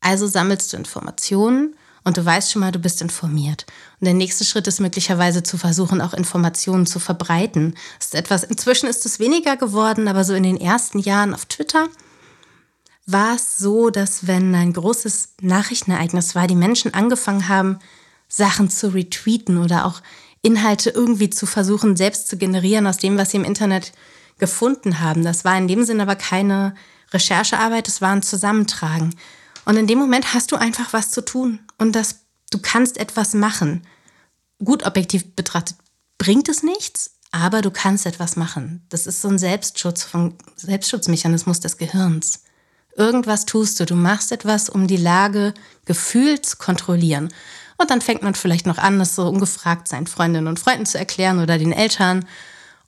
[0.01, 3.67] Also sammelst du Informationen und du weißt schon mal, du bist informiert.
[4.01, 7.75] Und der nächste Schritt ist möglicherweise zu versuchen, auch Informationen zu verbreiten.
[7.99, 11.47] Das ist etwas, inzwischen ist es weniger geworden, aber so in den ersten Jahren auf
[11.47, 11.89] Twitter
[13.07, 17.79] war es so, dass wenn ein großes Nachrichtenereignis war, die Menschen angefangen haben,
[18.29, 20.03] Sachen zu retweeten oder auch
[20.43, 23.93] Inhalte irgendwie zu versuchen, selbst zu generieren aus dem, was sie im Internet
[24.39, 25.25] gefunden haben.
[25.25, 26.75] Das war in dem Sinne aber keine
[27.13, 29.15] Recherchearbeit, es war ein Zusammentragen.
[29.65, 32.21] Und in dem Moment hast du einfach was zu tun und das,
[32.51, 33.83] du kannst etwas machen.
[34.65, 35.77] Gut objektiv betrachtet
[36.19, 38.85] bringt es nichts, aber du kannst etwas machen.
[38.89, 42.43] Das ist so ein Selbstschutz von Selbstschutzmechanismus des Gehirns.
[42.97, 47.29] Irgendwas tust du, du machst etwas, um die Lage gefühlt zu kontrollieren.
[47.79, 50.99] Und dann fängt man vielleicht noch an, das so ungefragt seinen Freundinnen und Freunden zu
[50.99, 52.27] erklären oder den Eltern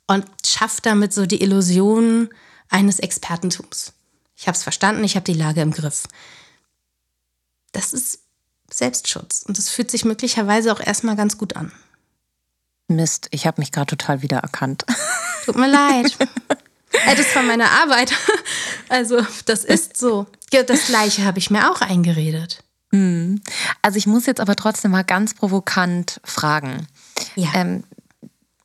[0.05, 2.29] und schafft damit so die Illusion
[2.69, 3.93] eines Expertentums.
[4.35, 6.07] Ich habe es verstanden, ich habe die Lage im Griff.
[7.71, 8.19] Das ist
[8.69, 11.71] Selbstschutz und es fühlt sich möglicherweise auch erstmal ganz gut an.
[12.87, 14.85] Mist, ich habe mich gerade total wiedererkannt.
[15.45, 16.17] Tut mir leid.
[17.15, 18.13] Das war meine Arbeit.
[18.89, 20.27] Also, das ist so.
[20.51, 22.63] Das Gleiche habe ich mir auch eingeredet.
[22.91, 23.41] Mhm.
[23.81, 26.87] Also ich muss jetzt aber trotzdem mal ganz provokant fragen.
[27.35, 27.49] Ja.
[27.55, 27.83] Ähm,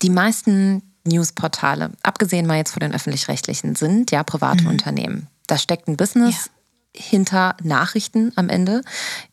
[0.02, 4.70] die meisten Newsportale, abgesehen mal jetzt von den öffentlich-rechtlichen, sind ja private mhm.
[4.70, 5.28] Unternehmen.
[5.46, 6.50] Da steckt ein Business
[6.94, 7.02] ja.
[7.02, 8.82] hinter Nachrichten am Ende.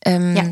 [0.05, 0.43] Ähm, ja.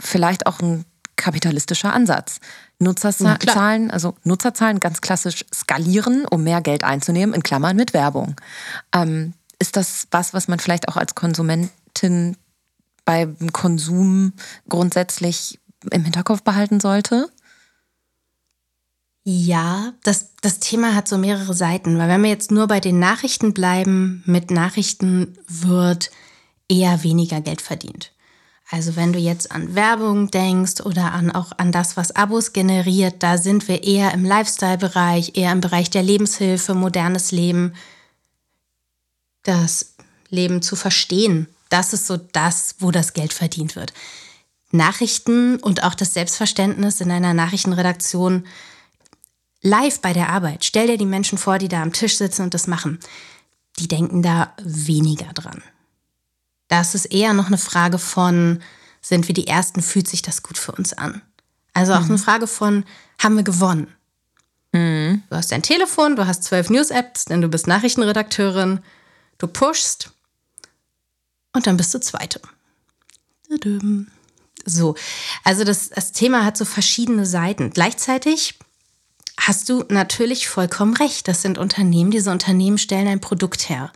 [0.00, 0.84] Vielleicht auch ein
[1.16, 2.40] kapitalistischer Ansatz.
[2.78, 8.36] Nutzerzahlen, also Nutzerzahlen ganz klassisch skalieren, um mehr Geld einzunehmen, in Klammern mit Werbung.
[8.92, 12.36] Ähm, ist das was, was man vielleicht auch als Konsumentin
[13.06, 14.34] beim Konsum
[14.68, 15.58] grundsätzlich
[15.90, 17.30] im Hinterkopf behalten sollte?
[19.24, 22.98] Ja, das, das Thema hat so mehrere Seiten, weil wenn wir jetzt nur bei den
[22.98, 26.10] Nachrichten bleiben, mit Nachrichten wird
[26.68, 28.12] eher weniger Geld verdient.
[28.68, 33.22] Also wenn du jetzt an Werbung denkst oder an auch an das, was Abos generiert,
[33.22, 37.74] da sind wir eher im Lifestyle-Bereich, eher im Bereich der Lebenshilfe, modernes Leben,
[39.42, 39.94] das
[40.28, 43.92] Leben zu verstehen das ist so das, wo das Geld verdient wird.
[44.72, 48.46] Nachrichten und auch das Selbstverständnis in einer Nachrichtenredaktion
[49.62, 50.64] live bei der Arbeit.
[50.64, 52.98] Stell dir die Menschen vor, die da am Tisch sitzen und das machen.
[53.78, 55.62] Die denken da weniger dran.
[56.68, 58.60] Das ist eher noch eine Frage von,
[59.00, 61.22] sind wir die Ersten, fühlt sich das gut für uns an?
[61.74, 62.10] Also auch mhm.
[62.10, 62.84] eine Frage von,
[63.18, 63.88] haben wir gewonnen?
[64.72, 65.22] Mhm.
[65.30, 68.80] Du hast dein Telefon, du hast zwölf News-Apps, denn du bist Nachrichtenredakteurin,
[69.38, 70.10] du pushst,
[71.56, 72.40] und dann bist du Zweite.
[74.64, 74.94] So,
[75.44, 77.70] also das, das Thema hat so verschiedene Seiten.
[77.70, 78.58] Gleichzeitig
[79.38, 81.28] hast du natürlich vollkommen recht.
[81.28, 83.92] Das sind Unternehmen, diese Unternehmen stellen ein Produkt her.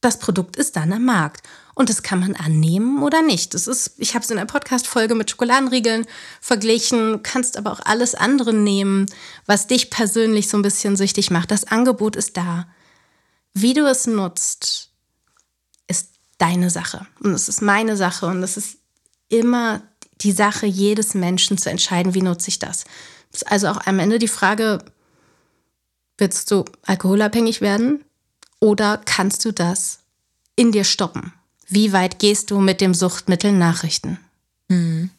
[0.00, 1.46] Das Produkt ist dann am Markt.
[1.74, 3.54] Und das kann man annehmen oder nicht.
[3.54, 6.04] Das ist, ich habe es in einer Podcast-Folge mit Schokoladenriegeln
[6.40, 9.06] verglichen, du kannst aber auch alles andere nehmen,
[9.46, 11.50] was dich persönlich so ein bisschen süchtig macht.
[11.50, 12.66] Das Angebot ist da.
[13.54, 14.89] Wie du es nutzt,
[16.40, 18.78] deine Sache und es ist meine Sache und es ist
[19.28, 19.82] immer
[20.20, 22.84] die Sache jedes Menschen zu entscheiden, wie nutze ich das.
[23.32, 24.84] Das ist also auch am Ende die Frage,
[26.18, 28.04] willst du alkoholabhängig werden
[28.58, 30.00] oder kannst du das
[30.56, 31.32] in dir stoppen?
[31.68, 34.18] Wie weit gehst du mit dem Suchtmittel Nachrichten?
[34.68, 35.10] Hm.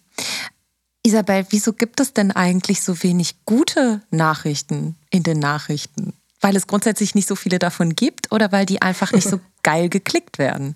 [1.04, 6.14] Isabel, wieso gibt es denn eigentlich so wenig gute Nachrichten in den Nachrichten?
[6.42, 9.90] Weil es grundsätzlich nicht so viele davon gibt oder weil die einfach nicht so geil
[9.90, 10.76] geklickt werden?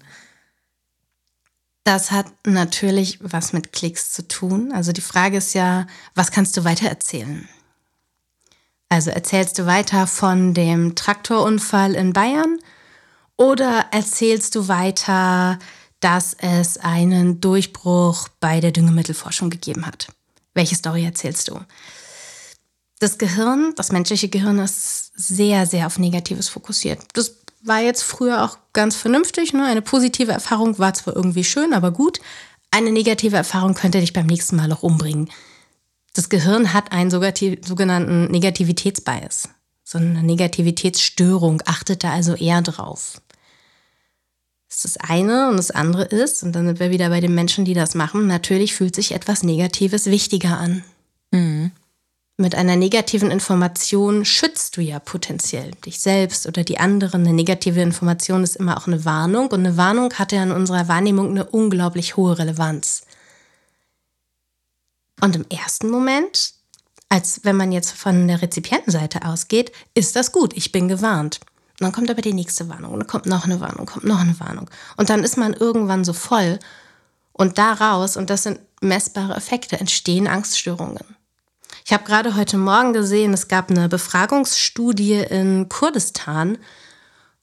[1.86, 4.71] Das hat natürlich was mit Klicks zu tun.
[4.74, 7.48] Also die Frage ist ja, was kannst du weiter erzählen?
[8.89, 12.58] Also erzählst du weiter von dem Traktorunfall in Bayern
[13.38, 15.60] oder erzählst du weiter,
[16.00, 20.08] dass es einen Durchbruch bei der Düngemittelforschung gegeben hat?
[20.56, 21.60] Welche Story erzählst du?
[22.98, 27.04] Das Gehirn, das menschliche Gehirn ist sehr, sehr auf Negatives fokussiert.
[27.13, 29.54] Das war jetzt früher auch ganz vernünftig.
[29.54, 29.65] Ne?
[29.65, 32.19] Eine positive Erfahrung war zwar irgendwie schön, aber gut.
[32.71, 35.30] Eine negative Erfahrung könnte dich beim nächsten Mal auch umbringen.
[36.13, 39.49] Das Gehirn hat einen sogenannten Negativitätsbias,
[39.84, 43.21] so eine Negativitätsstörung, achtet da also eher drauf.
[44.69, 47.36] Das ist das eine und das andere ist, und dann sind wir wieder bei den
[47.36, 50.84] Menschen, die das machen, natürlich fühlt sich etwas Negatives wichtiger an.
[51.32, 51.71] Mhm.
[52.38, 57.21] Mit einer negativen Information schützt du ja potenziell dich selbst oder die anderen.
[57.21, 60.89] Eine negative Information ist immer auch eine Warnung und eine Warnung hat ja in unserer
[60.89, 63.04] Wahrnehmung eine unglaublich hohe Relevanz.
[65.21, 66.54] Und im ersten Moment,
[67.08, 71.39] als wenn man jetzt von der Rezipientenseite ausgeht, ist das gut, ich bin gewarnt.
[71.80, 74.19] Und dann kommt aber die nächste Warnung und dann kommt noch eine Warnung, kommt noch
[74.19, 74.69] eine Warnung.
[74.98, 76.60] Und dann ist man irgendwann so voll
[77.32, 81.14] und daraus, und das sind messbare Effekte, entstehen Angststörungen.
[81.88, 86.58] Ich habe gerade heute Morgen gesehen, es gab eine Befragungsstudie in Kurdistan,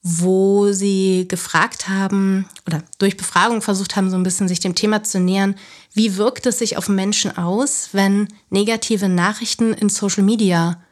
[0.01, 5.01] wo sie gefragt haben oder durch Befragung versucht haben, so ein bisschen sich dem Thema
[5.01, 5.55] zu nähern,
[5.93, 10.83] wie wirkt es sich auf Menschen aus, wenn negative Nachrichten in Social Media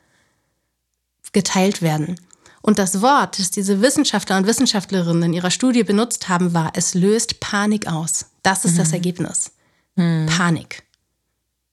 [1.33, 2.15] geteilt werden.
[2.61, 6.93] Und das Wort, das diese Wissenschaftler und Wissenschaftlerinnen in ihrer Studie benutzt haben, war, es
[6.93, 8.27] löst Panik aus.
[8.43, 8.77] Das ist mhm.
[8.77, 9.51] das Ergebnis.
[9.97, 10.27] Mhm.
[10.27, 10.83] Panik.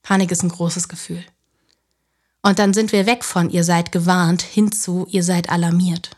[0.02, 1.24] Panik ist ein großes Gefühl.
[2.42, 6.10] Und dann sind wir weg von ihr seid gewarnt hin zu ihr seid alarmiert.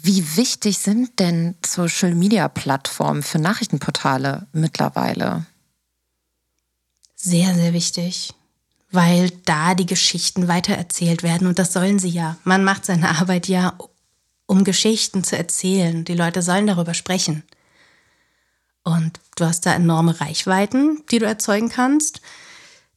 [0.00, 5.44] Wie wichtig sind denn Social-Media-Plattformen für Nachrichtenportale mittlerweile?
[7.16, 8.32] Sehr, sehr wichtig,
[8.92, 12.36] weil da die Geschichten weitererzählt werden und das sollen sie ja.
[12.44, 13.76] Man macht seine Arbeit ja,
[14.46, 16.04] um Geschichten zu erzählen.
[16.04, 17.42] Die Leute sollen darüber sprechen.
[18.84, 22.22] Und du hast da enorme Reichweiten, die du erzeugen kannst.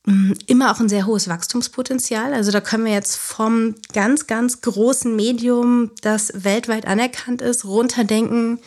[0.05, 2.33] Mm, immer auch ein sehr hohes Wachstumspotenzial.
[2.33, 8.59] Also da können wir jetzt vom ganz, ganz großen Medium, das weltweit anerkannt ist, runterdenken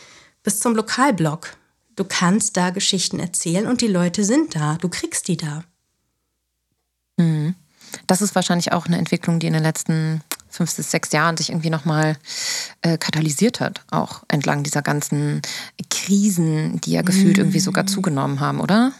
[0.43, 1.49] bis zum Lokalblog.
[1.95, 4.77] Du kannst da Geschichten erzählen und die Leute sind da.
[4.79, 5.63] Du kriegst die da.
[7.17, 7.55] Mhm.
[8.07, 11.49] Das ist wahrscheinlich auch eine Entwicklung, die in den letzten fünf bis sechs Jahren sich
[11.49, 12.17] irgendwie nochmal
[12.81, 15.41] äh, katalysiert hat, auch entlang dieser ganzen
[15.89, 17.43] Krisen, die ja gefühlt mhm.
[17.43, 18.93] irgendwie sogar zugenommen haben, oder?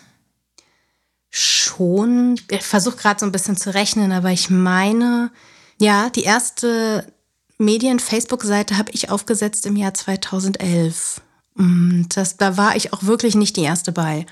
[1.76, 2.40] Schon.
[2.50, 5.32] Ich versuche gerade so ein bisschen zu rechnen, aber ich meine,
[5.80, 7.12] ja, die erste
[7.58, 11.22] Medien-Facebook-Seite habe ich aufgesetzt im Jahr 2011.
[11.56, 14.26] Mm, das, da war ich auch wirklich nicht die erste bei,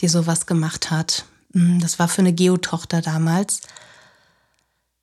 [0.00, 1.24] die sowas gemacht hat.
[1.52, 3.60] Mm, das war für eine Geotochter damals.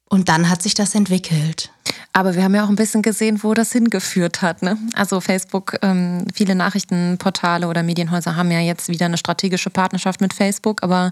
[0.07, 1.71] Und dann hat sich das entwickelt.
[2.15, 4.61] Aber wir haben ja auch ein bisschen gesehen, wo das hingeführt hat.
[4.61, 4.77] Ne?
[4.93, 10.33] Also Facebook, ähm, viele Nachrichtenportale oder Medienhäuser haben ja jetzt wieder eine strategische Partnerschaft mit
[10.33, 11.11] Facebook, aber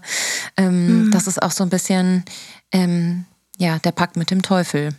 [0.55, 1.11] ähm, mhm.
[1.11, 2.23] das ist auch so ein bisschen
[2.71, 3.25] ähm,
[3.57, 4.95] ja, der Pakt mit dem Teufel.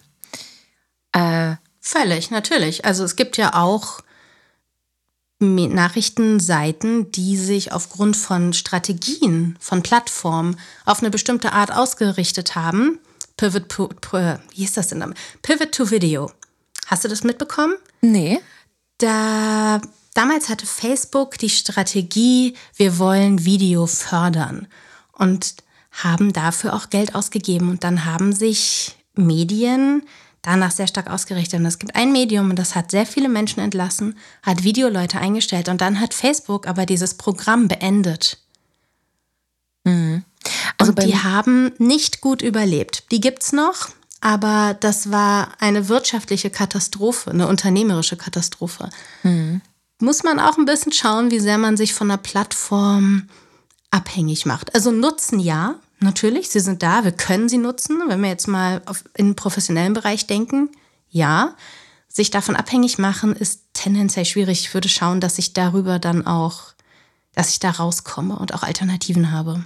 [1.13, 2.85] Äh, Völlig, natürlich.
[2.85, 4.01] Also es gibt ja auch
[5.41, 12.99] Nachrichtenseiten, die sich aufgrund von Strategien, von Plattformen auf eine bestimmte Art ausgerichtet haben
[13.37, 15.15] Pivot, to, wie hieß das denn?
[15.43, 16.31] Pivot to Video.
[16.87, 17.75] Hast du das mitbekommen?
[18.01, 18.41] Nee.
[18.99, 19.81] Da,
[20.15, 24.69] damals hatte Facebook die Strategie, wir wollen Video fördern
[25.13, 25.57] und
[25.91, 27.71] haben dafür auch Geld ausgegeben.
[27.71, 30.03] Und dann haben sich Medien
[30.43, 31.61] danach sehr stark ausgerichtet.
[31.61, 35.69] Und es gibt ein Medium, und das hat sehr viele Menschen entlassen, hat Videoleute eingestellt.
[35.69, 38.39] Und dann hat Facebook aber dieses Programm beendet.
[39.85, 40.25] Mhm.
[40.79, 43.05] Also und die haben nicht gut überlebt.
[43.11, 43.89] Die gibt's noch,
[44.21, 48.91] aber das war eine wirtschaftliche Katastrophe, eine unternehmerische Katastrophe.
[49.23, 49.61] Mhm.
[50.01, 53.29] Muss man auch ein bisschen schauen, wie sehr man sich von der Plattform
[53.91, 54.75] abhängig macht.
[54.75, 58.03] Also nutzen ja, natürlich, sie sind da, wir können sie nutzen.
[58.09, 60.71] Wenn wir jetzt mal auf, in den professionellen Bereich denken,
[61.09, 61.55] ja.
[62.09, 64.61] Sich davon abhängig machen ist tendenziell schwierig.
[64.61, 66.75] Ich würde schauen, dass ich darüber dann auch
[67.35, 69.65] dass ich da rauskomme und auch Alternativen habe.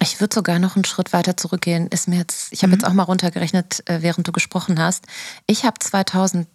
[0.00, 1.88] Ich würde sogar noch einen Schritt weiter zurückgehen.
[1.88, 2.74] Ist mir jetzt, ich habe mhm.
[2.74, 5.06] jetzt auch mal runtergerechnet, äh, während du gesprochen hast.
[5.46, 6.46] Ich habe 2011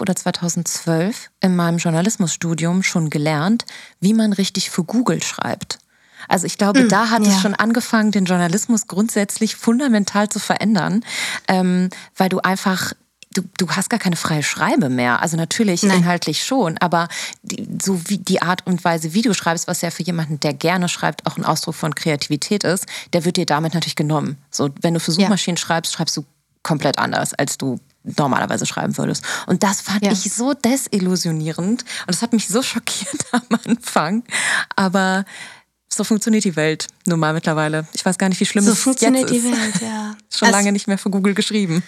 [0.00, 3.66] oder 2012 in meinem Journalismusstudium schon gelernt,
[4.00, 5.78] wie man richtig für Google schreibt.
[6.28, 7.30] Also ich glaube, mhm, da hat ja.
[7.30, 11.04] es schon angefangen, den Journalismus grundsätzlich fundamental zu verändern,
[11.46, 12.92] ähm, weil du einfach
[13.32, 15.22] du, du hast gar keine freie Schreibe mehr.
[15.22, 15.98] Also natürlich Nein.
[15.98, 17.08] inhaltlich schon, aber
[17.42, 20.54] die, so wie die Art und Weise, wie du schreibst, was ja für jemanden, der
[20.54, 24.38] gerne schreibt, auch ein Ausdruck von Kreativität ist, der wird dir damit natürlich genommen.
[24.50, 25.60] So, wenn du für Suchmaschinen ja.
[25.60, 26.24] schreibst, schreibst du
[26.62, 27.78] komplett anders, als du
[28.16, 29.24] normalerweise schreiben würdest.
[29.46, 30.12] Und das fand ja.
[30.12, 34.24] ich so desillusionierend und das hat mich so schockiert am Anfang.
[34.76, 35.24] Aber
[35.88, 37.86] so funktioniert die Welt nun mal mittlerweile.
[37.92, 39.46] Ich weiß gar nicht, wie schlimm so es funktioniert jetzt ist.
[39.46, 40.16] die Welt, ja.
[40.30, 41.82] Schon also, lange nicht mehr für Google geschrieben.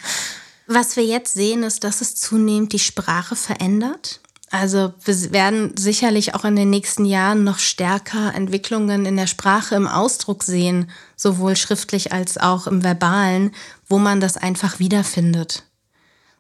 [0.73, 4.21] Was wir jetzt sehen, ist, dass es zunehmend die Sprache verändert.
[4.53, 9.75] Also wir werden sicherlich auch in den nächsten Jahren noch stärker Entwicklungen in der Sprache
[9.75, 13.51] im Ausdruck sehen, sowohl schriftlich als auch im verbalen,
[13.89, 15.65] wo man das einfach wiederfindet.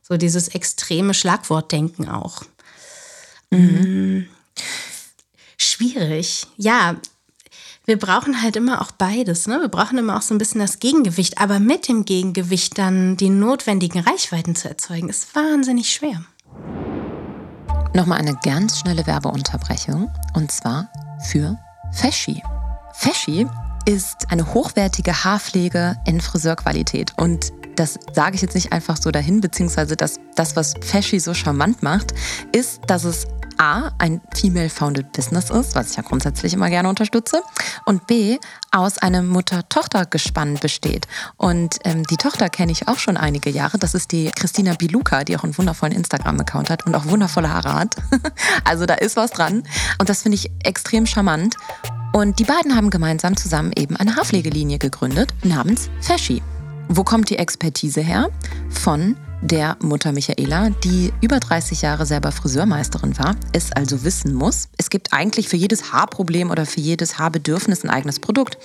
[0.00, 2.44] So dieses extreme Schlagwortdenken auch.
[3.50, 4.28] Mhm.
[5.56, 6.46] Schwierig.
[6.56, 7.00] Ja,
[7.90, 9.48] wir brauchen halt immer auch beides.
[9.48, 9.58] Ne?
[9.60, 11.38] Wir brauchen immer auch so ein bisschen das Gegengewicht.
[11.38, 16.22] Aber mit dem Gegengewicht dann die notwendigen Reichweiten zu erzeugen, ist wahnsinnig schwer.
[17.92, 20.08] Nochmal eine ganz schnelle Werbeunterbrechung.
[20.34, 20.88] Und zwar
[21.26, 21.58] für
[21.90, 22.40] Feschi.
[22.92, 23.48] Feschi
[23.86, 27.14] ist eine hochwertige Haarpflege in Friseurqualität.
[27.16, 31.34] Und das sage ich jetzt nicht einfach so dahin, beziehungsweise das, das was Feschi so
[31.34, 32.14] charmant macht,
[32.52, 33.26] ist, dass es
[33.60, 37.42] A, ein Female-Founded Business ist, was ich ja grundsätzlich immer gerne unterstütze,
[37.84, 38.38] und B,
[38.70, 41.06] aus einem Mutter-Tochter-Gespann besteht.
[41.36, 43.78] Und ähm, die Tochter kenne ich auch schon einige Jahre.
[43.78, 47.74] Das ist die Christina Biluka, die auch einen wundervollen Instagram-Account hat und auch wundervolle Haare
[47.74, 47.96] hat.
[48.64, 49.62] also da ist was dran.
[49.98, 51.54] Und das finde ich extrem charmant.
[52.14, 56.42] Und die beiden haben gemeinsam zusammen eben eine Haarpflegelinie gegründet namens Feschi.
[56.88, 58.30] Wo kommt die Expertise her?
[58.70, 64.68] Von der Mutter Michaela, die über 30 Jahre selber Friseurmeisterin war, es also wissen muss,
[64.76, 68.58] es gibt eigentlich für jedes Haarproblem oder für jedes Haarbedürfnis ein eigenes Produkt.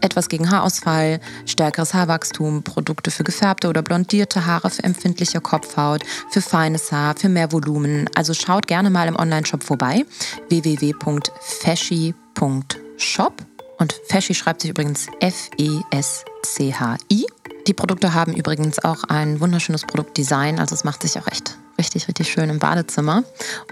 [0.00, 6.42] Etwas gegen Haarausfall, stärkeres Haarwachstum, Produkte für gefärbte oder blondierte Haare, für empfindliche Kopfhaut, für
[6.42, 8.08] feines Haar, für mehr Volumen.
[8.14, 10.04] Also schaut gerne mal im Onlineshop vorbei,
[10.48, 13.32] www.feschi.shop.
[13.78, 17.26] Und Feschi schreibt sich übrigens F-E-S-C-H-I.
[17.68, 22.08] Die Produkte haben übrigens auch ein wunderschönes Produktdesign, also es macht sich auch echt richtig,
[22.08, 23.24] richtig schön im Badezimmer.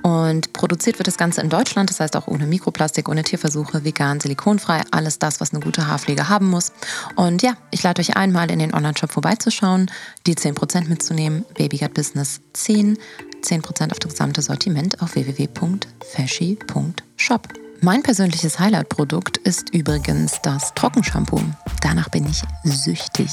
[0.02, 4.20] Und produziert wird das Ganze in Deutschland, das heißt auch ohne Mikroplastik, ohne Tierversuche, vegan,
[4.20, 6.72] silikonfrei, alles das, was eine gute Haarpflege haben muss.
[7.16, 9.90] Und ja, ich lade euch ein, mal in den Online-Shop vorbeizuschauen,
[10.26, 12.98] die 10% mitzunehmen, Babygut Business 10,
[13.42, 17.48] 10% auf das gesamte Sortiment auf www.fashy.shop.
[17.80, 21.40] Mein persönliches Highlight-Produkt ist übrigens das Trockenshampoo.
[21.82, 23.30] Danach bin ich süchtig.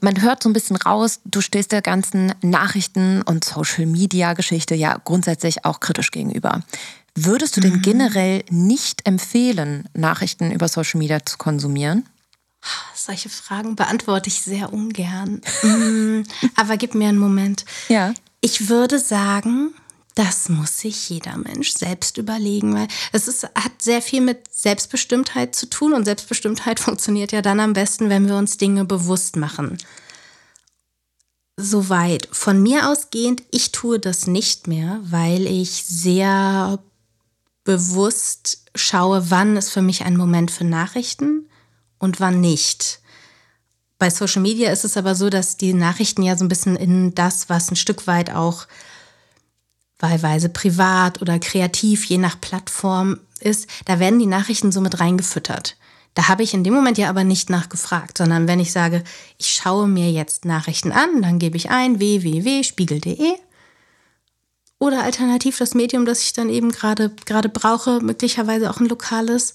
[0.00, 5.64] Man hört so ein bisschen raus, du stehst der ganzen Nachrichten- und Social-Media-Geschichte ja grundsätzlich
[5.64, 6.62] auch kritisch gegenüber.
[7.14, 7.82] Würdest du denn mhm.
[7.82, 12.06] generell nicht empfehlen, Nachrichten über Social Media zu konsumieren?
[12.94, 15.40] Solche Fragen beantworte ich sehr ungern.
[15.62, 16.22] Mm,
[16.56, 17.64] aber gib mir einen Moment.
[17.88, 18.12] Ja.
[18.40, 19.72] Ich würde sagen,
[20.16, 25.54] das muss sich jeder Mensch selbst überlegen, weil es ist, hat sehr viel mit Selbstbestimmtheit
[25.54, 29.76] zu tun und Selbstbestimmtheit funktioniert ja dann am besten, wenn wir uns Dinge bewusst machen.
[31.58, 32.28] Soweit.
[32.32, 36.78] Von mir ausgehend, ich tue das nicht mehr, weil ich sehr
[37.64, 41.46] bewusst schaue, wann ist für mich ein Moment für Nachrichten
[41.98, 43.00] und wann nicht.
[43.98, 47.14] Bei Social Media ist es aber so, dass die Nachrichten ja so ein bisschen in
[47.14, 48.66] das, was ein Stück weit auch
[49.98, 55.76] wahlweise privat oder kreativ, je nach Plattform ist, da werden die Nachrichten so mit reingefüttert.
[56.14, 59.04] Da habe ich in dem Moment ja aber nicht nachgefragt, sondern wenn ich sage,
[59.36, 63.34] ich schaue mir jetzt Nachrichten an, dann gebe ich ein www.spiegel.de
[64.78, 69.54] oder alternativ das Medium, das ich dann eben gerade gerade brauche, möglicherweise auch ein lokales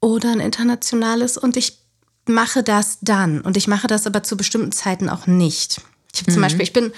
[0.00, 1.78] oder ein internationales und ich
[2.26, 5.80] mache das dann und ich mache das aber zu bestimmten Zeiten auch nicht.
[6.12, 6.44] Ich habe zum mhm.
[6.44, 6.92] Beispiel, ich bin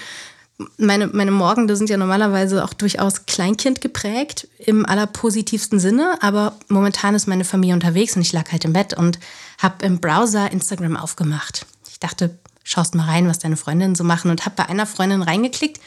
[0.77, 7.15] meine, meine Morgende sind ja normalerweise auch durchaus Kleinkind geprägt, im allerpositivsten Sinne, aber momentan
[7.15, 9.19] ist meine Familie unterwegs und ich lag halt im Bett und
[9.57, 11.65] habe im Browser Instagram aufgemacht.
[11.89, 15.21] Ich dachte, schaust mal rein, was deine Freundinnen so machen und habe bei einer Freundin
[15.21, 15.79] reingeklickt,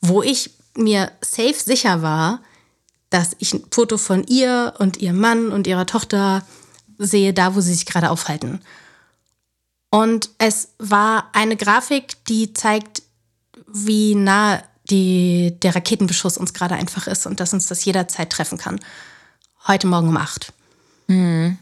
[0.00, 2.40] wo ich mir safe sicher war,
[3.10, 6.44] dass ich ein Foto von ihr und ihrem Mann und ihrer Tochter
[6.98, 8.60] sehe, da wo sie sich gerade aufhalten.
[9.90, 13.02] Und es war eine Grafik, die zeigt
[13.66, 18.58] wie nah die, der Raketenbeschuss uns gerade einfach ist und dass uns das jederzeit treffen
[18.58, 18.80] kann.
[19.66, 20.52] Heute Morgen um acht.
[21.08, 21.58] Mhm.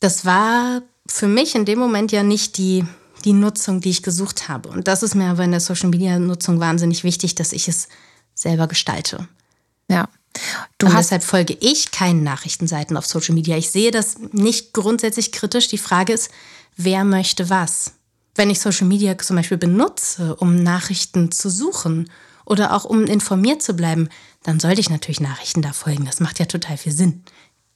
[0.00, 2.84] Das war für mich in dem Moment ja nicht die,
[3.24, 4.68] die Nutzung, die ich gesucht habe.
[4.68, 7.88] Und das ist mir aber in der Social Media Nutzung wahnsinnig wichtig, dass ich es
[8.34, 9.28] selber gestalte.
[9.88, 10.08] Ja.
[10.78, 13.56] Du und deshalb folge ich keinen Nachrichtenseiten auf Social Media.
[13.56, 15.68] Ich sehe das nicht grundsätzlich kritisch.
[15.68, 16.30] Die Frage ist,
[16.76, 17.92] wer möchte was?
[18.34, 22.10] Wenn ich Social Media zum Beispiel benutze, um Nachrichten zu suchen
[22.44, 24.08] oder auch um informiert zu bleiben,
[24.42, 26.04] dann sollte ich natürlich Nachrichten da folgen.
[26.04, 27.22] Das macht ja total viel Sinn.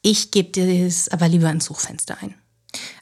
[0.02, 2.34] Ich gebe das aber lieber ins Suchfenster ein.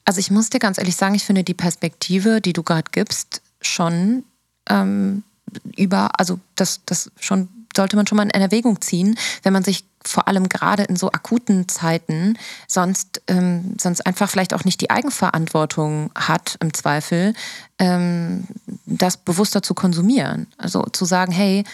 [0.05, 3.43] Also ich muss dir ganz ehrlich sagen, ich finde die Perspektive, die du gerade gibst,
[3.61, 4.25] schon
[4.69, 5.23] ähm,
[5.77, 9.85] über, also das, das schon sollte man schon mal in Erwägung ziehen, wenn man sich
[10.07, 14.91] vor allem gerade in so akuten Zeiten sonst, ähm, sonst einfach vielleicht auch nicht die
[14.91, 17.35] Eigenverantwortung hat, im Zweifel,
[17.79, 18.47] ähm,
[18.87, 20.47] das bewusster zu konsumieren.
[20.59, 21.65] Also zu sagen, hey,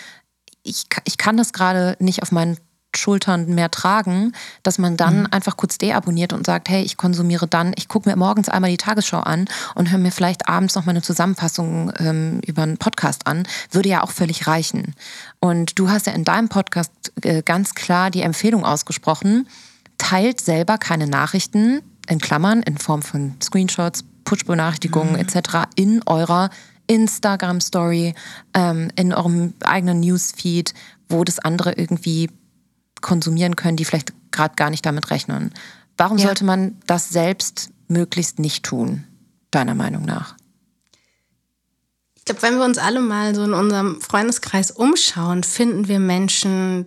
[0.63, 2.59] ich, ich kann das gerade nicht auf meinen
[2.95, 4.33] Schultern mehr tragen,
[4.63, 5.29] dass man dann mhm.
[5.31, 8.77] einfach kurz deabonniert und sagt, hey, ich konsumiere dann, ich gucke mir morgens einmal die
[8.77, 13.27] Tagesschau an und höre mir vielleicht abends noch mal eine Zusammenfassung ähm, über einen Podcast
[13.27, 14.95] an, würde ja auch völlig reichen.
[15.39, 19.49] Und du hast ja in deinem Podcast äh, ganz klar die Empfehlung ausgesprochen,
[19.99, 25.19] teilt selber keine Nachrichten, in Klammern, in Form von Screenshots, Push-Benachrichtigungen mhm.
[25.21, 25.69] etc.
[25.77, 26.51] in eurer
[26.89, 28.15] Instagram-Story,
[28.55, 30.75] ähm, in eurem eigenen Newsfeed,
[31.09, 32.31] wo das andere irgendwie
[33.01, 35.53] konsumieren können, die vielleicht gerade gar nicht damit rechnen.
[35.97, 36.27] Warum ja.
[36.27, 39.05] sollte man das selbst möglichst nicht tun,
[39.51, 40.37] deiner Meinung nach?
[42.15, 46.87] Ich glaube, wenn wir uns alle mal so in unserem Freundeskreis umschauen, finden wir Menschen,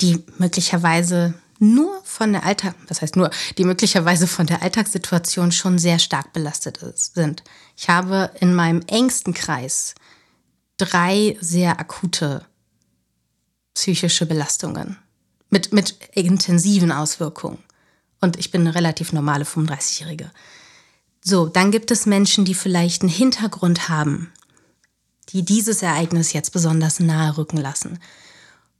[0.00, 5.78] die möglicherweise nur von der Alltag, was heißt nur, die möglicherweise von der Alltagssituation schon
[5.78, 7.44] sehr stark belastet ist, sind.
[7.76, 9.94] Ich habe in meinem engsten Kreis
[10.76, 12.44] drei sehr akute
[13.74, 14.98] psychische Belastungen
[15.54, 17.58] mit, mit intensiven Auswirkungen.
[18.20, 20.32] Und ich bin eine relativ normale 35-Jährige.
[21.22, 24.32] So, dann gibt es Menschen, die vielleicht einen Hintergrund haben,
[25.28, 28.00] die dieses Ereignis jetzt besonders nahe rücken lassen.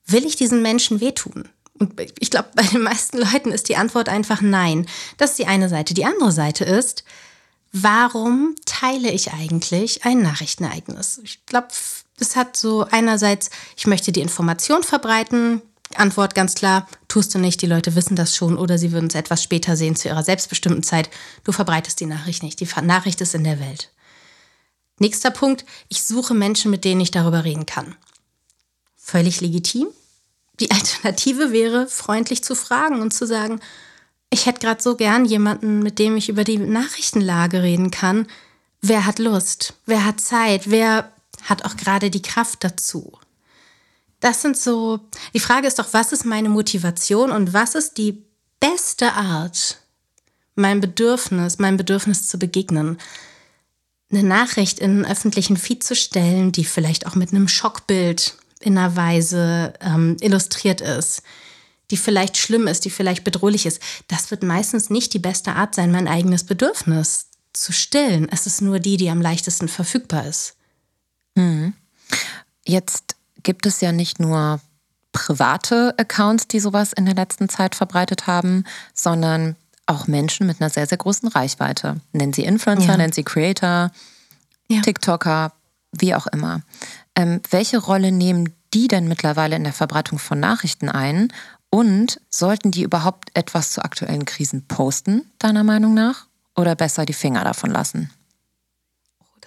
[0.05, 1.49] Will ich diesen Menschen wehtun?
[1.79, 4.87] Und ich glaube, bei den meisten Leuten ist die Antwort einfach nein.
[5.17, 5.95] Das ist die eine Seite.
[5.95, 7.05] Die andere Seite ist,
[7.71, 11.21] warum teile ich eigentlich ein Nachrichtenereignis?
[11.23, 11.69] Ich glaube,
[12.19, 15.63] es hat so einerseits, ich möchte die Information verbreiten,
[15.97, 19.15] Antwort ganz klar, tust du nicht, die Leute wissen das schon oder sie würden es
[19.15, 21.11] etwas später sehen zu ihrer selbstbestimmten Zeit.
[21.45, 23.91] Du verbreitest die Nachricht nicht, die Nachricht ist in der Welt.
[24.99, 27.97] Nächster Punkt, ich suche Menschen, mit denen ich darüber reden kann.
[28.97, 29.89] Völlig legitim.
[30.61, 33.61] Die Alternative wäre, freundlich zu fragen und zu sagen,
[34.31, 38.27] ich hätte gerade so gern jemanden, mit dem ich über die Nachrichtenlage reden kann.
[38.81, 39.75] Wer hat Lust?
[39.87, 40.71] Wer hat Zeit?
[40.71, 41.13] Wer
[41.45, 43.13] hat auch gerade die Kraft dazu?
[44.25, 45.01] Das sind so,
[45.35, 48.25] die Frage ist doch, was ist meine Motivation und was ist die
[48.59, 49.77] beste Art,
[50.55, 52.97] mein Bedürfnis, meinem Bedürfnis zu begegnen?
[54.11, 58.79] Eine Nachricht in einen öffentlichen Feed zu stellen, die vielleicht auch mit einem Schockbild in
[58.79, 61.23] einer Weise ähm, illustriert ist,
[61.91, 65.75] die vielleicht schlimm ist, die vielleicht bedrohlich ist, das wird meistens nicht die beste Art
[65.75, 68.31] sein, mein eigenes Bedürfnis zu stillen.
[68.31, 70.57] Es ist nur die, die am leichtesten verfügbar ist.
[71.37, 71.75] Hm.
[72.67, 74.61] Jetzt gibt es ja nicht nur
[75.13, 80.71] private Accounts, die sowas in der letzten Zeit verbreitet haben, sondern auch Menschen mit einer
[80.71, 82.01] sehr, sehr großen Reichweite.
[82.13, 82.97] Nennen sie Influencer, ja.
[82.97, 83.91] nennen sie Creator,
[84.69, 84.81] ja.
[84.81, 85.53] TikToker,
[85.93, 86.63] wie auch immer.
[87.15, 91.33] Ähm, welche Rolle nehmen die denn mittlerweile in der Verbreitung von Nachrichten ein?
[91.71, 96.27] Und sollten die überhaupt etwas zu aktuellen Krisen posten, deiner Meinung nach?
[96.57, 98.11] Oder besser die Finger davon lassen?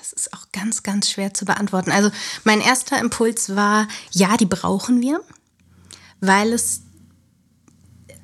[0.10, 1.91] Das ist auch ganz, ganz schwer zu beantworten.
[1.91, 2.12] Also
[2.45, 5.20] mein erster Impuls war, ja, die brauchen wir,
[6.22, 6.84] weil es,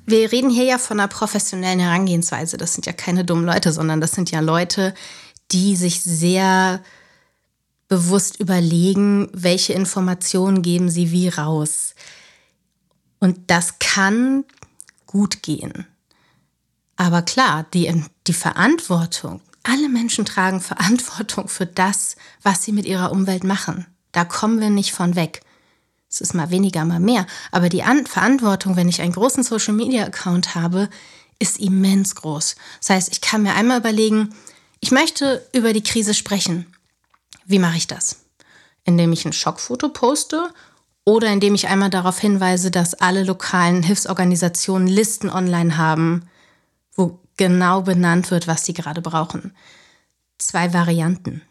[0.06, 2.56] wir reden hier ja von einer professionellen Herangehensweise.
[2.56, 4.94] Das sind ja keine dummen Leute, sondern das sind ja Leute,
[5.50, 6.82] die sich sehr
[7.88, 11.94] bewusst überlegen, welche Informationen geben sie wie raus.
[13.18, 14.44] Und das kann
[15.06, 15.86] gut gehen.
[16.96, 23.10] Aber klar, die, die Verantwortung alle Menschen tragen Verantwortung für das, was sie mit ihrer
[23.10, 23.86] Umwelt machen.
[24.12, 25.40] Da kommen wir nicht von weg.
[26.08, 27.26] Es ist mal weniger, mal mehr.
[27.50, 30.88] Aber die An Verantwortung, wenn ich einen großen Social-Media-Account habe,
[31.40, 32.54] ist immens groß.
[32.80, 34.32] Das heißt, ich kann mir einmal überlegen,
[34.78, 36.72] ich möchte über die Krise sprechen.
[37.44, 38.24] Wie mache ich das?
[38.84, 40.52] Indem ich ein Schockfoto poste
[41.04, 46.28] oder indem ich einmal darauf hinweise, dass alle lokalen Hilfsorganisationen Listen online haben,
[46.94, 49.54] wo genau benannt wird, was sie gerade brauchen.
[50.38, 51.42] Zwei Varianten.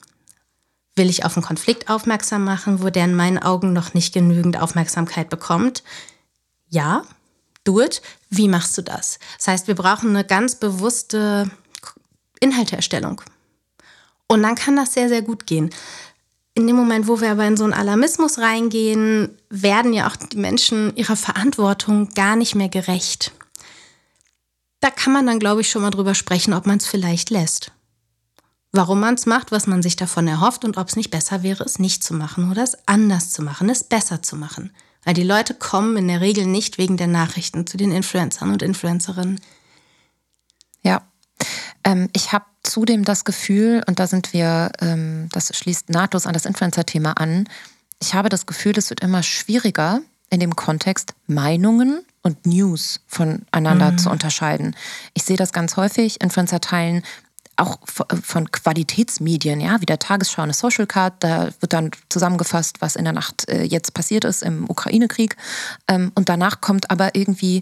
[0.96, 4.62] Will ich auf einen Konflikt aufmerksam machen, wo der in meinen Augen noch nicht genügend
[4.62, 5.84] Aufmerksamkeit bekommt?
[6.70, 7.04] Ja,
[7.64, 8.02] do it.
[8.30, 9.20] Wie machst du das?
[9.38, 11.50] Das heißt, wir brauchen eine ganz bewusste
[12.40, 13.22] Inhalteerstellung.
[14.28, 15.70] Und dann kann das sehr, sehr gut gehen.
[16.56, 20.38] In dem Moment, wo wir aber in so einen Alarmismus reingehen, werden ja auch die
[20.38, 23.32] Menschen ihrer Verantwortung gar nicht mehr gerecht.
[24.84, 27.72] Da kann man dann, glaube ich, schon mal drüber sprechen, ob man es vielleicht lässt.
[28.74, 31.64] Warum man es macht, was man sich davon erhofft und ob es nicht besser wäre,
[31.64, 34.76] es nicht zu machen oder es anders zu machen, es besser zu machen.
[35.06, 38.62] Weil die Leute kommen in der Regel nicht wegen der Nachrichten zu den Influencern und
[38.62, 39.40] Influencerinnen.
[40.82, 41.04] Ja.
[41.86, 46.34] Ähm, ich habe zudem das Gefühl, und da sind wir, ähm, das schließt nahtlos an
[46.34, 47.48] das Influencer-Thema an,
[48.02, 53.92] ich habe das Gefühl, es wird immer schwieriger, in dem Kontext Meinungen und News voneinander
[53.92, 53.98] mhm.
[54.00, 54.76] zu unterscheiden.
[55.14, 56.22] Ich sehe das ganz häufig.
[56.22, 57.04] Influencer teilen
[57.56, 62.96] auch von Qualitätsmedien, ja, wie der Tagesschau, eine Social Card, da wird dann zusammengefasst, was
[62.96, 65.38] in der Nacht äh, jetzt passiert ist im Ukraine-Krieg.
[65.88, 67.62] Ähm, und danach kommt aber irgendwie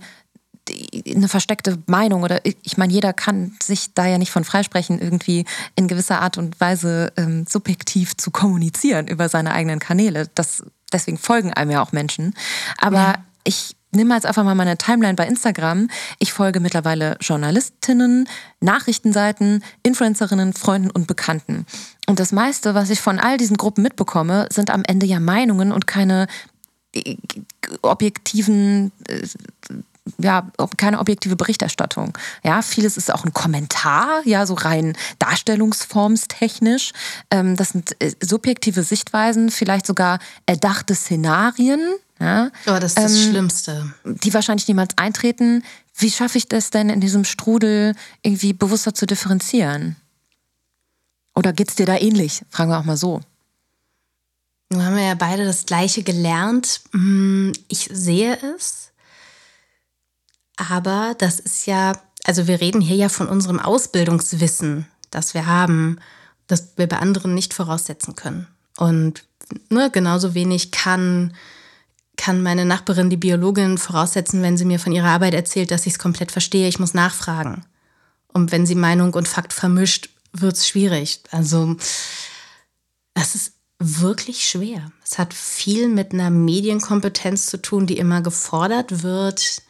[1.05, 5.45] eine versteckte Meinung oder ich meine, jeder kann sich da ja nicht von freisprechen, irgendwie
[5.75, 10.29] in gewisser Art und Weise ähm, subjektiv zu kommunizieren über seine eigenen Kanäle.
[10.35, 12.35] Das, deswegen folgen einem ja auch Menschen.
[12.77, 13.25] Aber ja.
[13.43, 15.89] ich nimm mal jetzt einfach mal meine Timeline bei Instagram.
[16.19, 18.27] Ich folge mittlerweile Journalistinnen,
[18.59, 21.65] Nachrichtenseiten, Influencerinnen, Freunden und Bekannten.
[22.07, 25.71] Und das meiste, was ich von all diesen Gruppen mitbekomme, sind am Ende ja Meinungen
[25.71, 26.27] und keine
[26.93, 27.15] äh,
[27.81, 29.27] objektiven äh,
[30.17, 32.17] ja, keine objektive Berichterstattung.
[32.43, 36.91] Ja, vieles ist auch ein Kommentar, ja, so rein darstellungsformstechnisch.
[37.29, 41.81] Ähm, das sind äh, subjektive Sichtweisen, vielleicht sogar erdachte Szenarien,
[42.21, 43.93] ja, oh, das ist das ähm, Schlimmste.
[44.05, 45.63] Die wahrscheinlich niemals eintreten.
[45.95, 49.95] Wie schaffe ich das denn in diesem Strudel irgendwie bewusster zu differenzieren?
[51.33, 52.43] Oder geht es dir da ähnlich?
[52.51, 53.21] Fragen wir auch mal so.
[54.69, 56.81] Nun haben wir ja beide das Gleiche gelernt.
[56.91, 58.91] Hm, ich sehe es.
[60.57, 61.93] Aber das ist ja,
[62.23, 65.99] also wir reden hier ja von unserem Ausbildungswissen, das wir haben,
[66.45, 68.45] das wir bei anderen nicht voraussetzen können.
[68.77, 69.23] Und
[69.69, 71.33] ne, genauso wenig kann
[72.21, 75.93] kann meine Nachbarin, die Biologin, voraussetzen, wenn sie mir von ihrer Arbeit erzählt, dass ich
[75.93, 76.67] es komplett verstehe.
[76.67, 77.65] Ich muss nachfragen.
[78.27, 81.21] Und wenn sie Meinung und Fakt vermischt, wird es schwierig.
[81.31, 81.75] Also,
[83.15, 84.91] es ist wirklich schwer.
[85.03, 89.63] Es hat viel mit einer Medienkompetenz zu tun, die immer gefordert wird.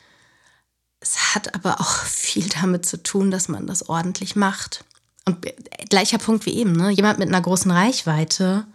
[1.00, 4.84] Es hat aber auch viel damit zu tun, dass man das ordentlich macht.
[5.26, 5.48] Und
[5.90, 6.90] gleicher Punkt wie eben, ne?
[6.90, 8.66] Jemand mit einer großen Reichweite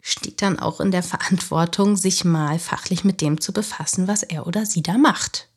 [0.00, 4.46] steht dann auch in der Verantwortung, sich mal fachlich mit dem zu befassen, was er
[4.46, 5.48] oder sie da macht.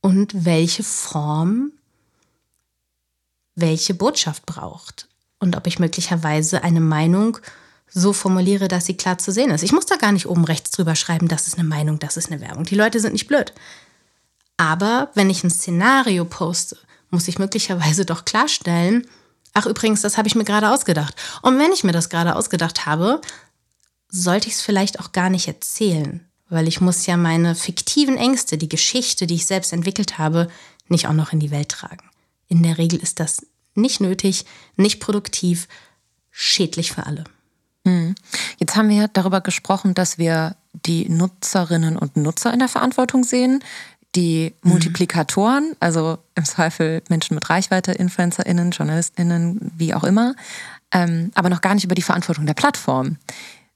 [0.00, 1.72] Und welche Form
[3.54, 5.08] welche Botschaft braucht.
[5.38, 7.38] Und ob ich möglicherweise eine Meinung
[7.88, 9.62] so formuliere, dass sie klar zu sehen ist.
[9.62, 12.30] Ich muss da gar nicht oben rechts drüber schreiben, das ist eine Meinung, das ist
[12.30, 12.64] eine Werbung.
[12.64, 13.52] Die Leute sind nicht blöd.
[14.56, 16.76] Aber wenn ich ein Szenario poste,
[17.10, 19.06] muss ich möglicherweise doch klarstellen,
[19.52, 21.14] ach übrigens, das habe ich mir gerade ausgedacht.
[21.42, 23.20] Und wenn ich mir das gerade ausgedacht habe,
[24.12, 28.58] sollte ich es vielleicht auch gar nicht erzählen, weil ich muss ja meine fiktiven Ängste,
[28.58, 30.48] die Geschichte, die ich selbst entwickelt habe,
[30.88, 32.08] nicht auch noch in die Welt tragen.
[32.46, 34.44] In der Regel ist das nicht nötig,
[34.76, 35.66] nicht produktiv,
[36.30, 37.24] schädlich für alle.
[37.86, 38.14] Hm.
[38.58, 43.64] Jetzt haben wir darüber gesprochen, dass wir die Nutzerinnen und Nutzer in der Verantwortung sehen,
[44.14, 44.72] die mhm.
[44.72, 50.34] Multiplikatoren, also im Zweifel Menschen mit Reichweite, InfluencerInnen, JournalistInnen, wie auch immer,
[50.92, 53.16] ähm, aber noch gar nicht über die Verantwortung der Plattform.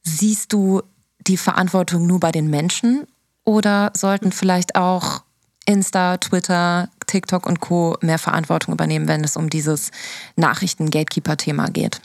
[0.08, 0.82] Siehst du
[1.26, 3.08] die Verantwortung nur bei den Menschen
[3.44, 5.24] oder sollten vielleicht auch
[5.64, 7.98] Insta, Twitter, TikTok und Co.
[8.02, 9.90] mehr Verantwortung übernehmen, wenn es um dieses
[10.36, 12.00] Nachrichten-Gatekeeper-Thema geht?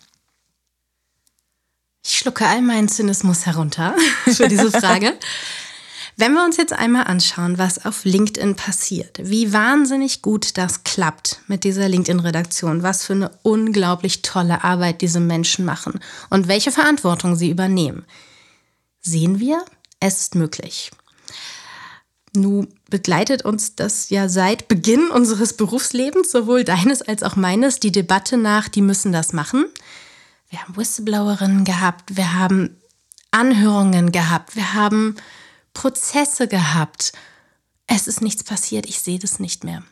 [2.04, 3.96] Ich schlucke all meinen Zynismus herunter
[4.26, 5.14] für diese Frage.
[6.18, 11.40] Wenn wir uns jetzt einmal anschauen, was auf LinkedIn passiert, wie wahnsinnig gut das klappt
[11.48, 16.00] mit dieser LinkedIn-Redaktion, was für eine unglaublich tolle Arbeit diese Menschen machen
[16.30, 18.06] und welche Verantwortung sie übernehmen,
[19.02, 19.64] sehen wir,
[20.00, 20.92] es ist möglich.
[22.34, 27.92] Nun begleitet uns das ja seit Beginn unseres Berufslebens, sowohl deines als auch meines, die
[27.92, 29.66] Debatte nach, die müssen das machen.
[30.50, 32.78] Wir haben Whistleblowerinnen gehabt, wir haben
[33.32, 35.16] Anhörungen gehabt, wir haben
[35.74, 37.14] Prozesse gehabt.
[37.88, 39.84] Es ist nichts passiert, ich sehe das nicht mehr.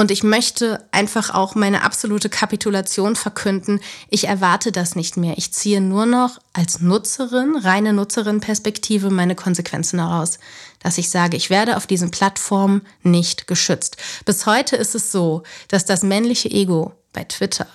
[0.00, 3.80] Und ich möchte einfach auch meine absolute Kapitulation verkünden.
[4.10, 5.36] Ich erwarte das nicht mehr.
[5.38, 10.38] Ich ziehe nur noch als Nutzerin, reine Nutzerin-Perspektive meine Konsequenzen heraus.
[10.78, 13.96] Dass ich sage, ich werde auf diesen Plattformen nicht geschützt.
[14.24, 17.66] Bis heute ist es so, dass das männliche Ego bei Twitter,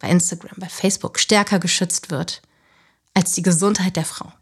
[0.00, 2.42] bei Instagram, bei Facebook stärker geschützt wird
[3.14, 4.32] als die Gesundheit der Frau.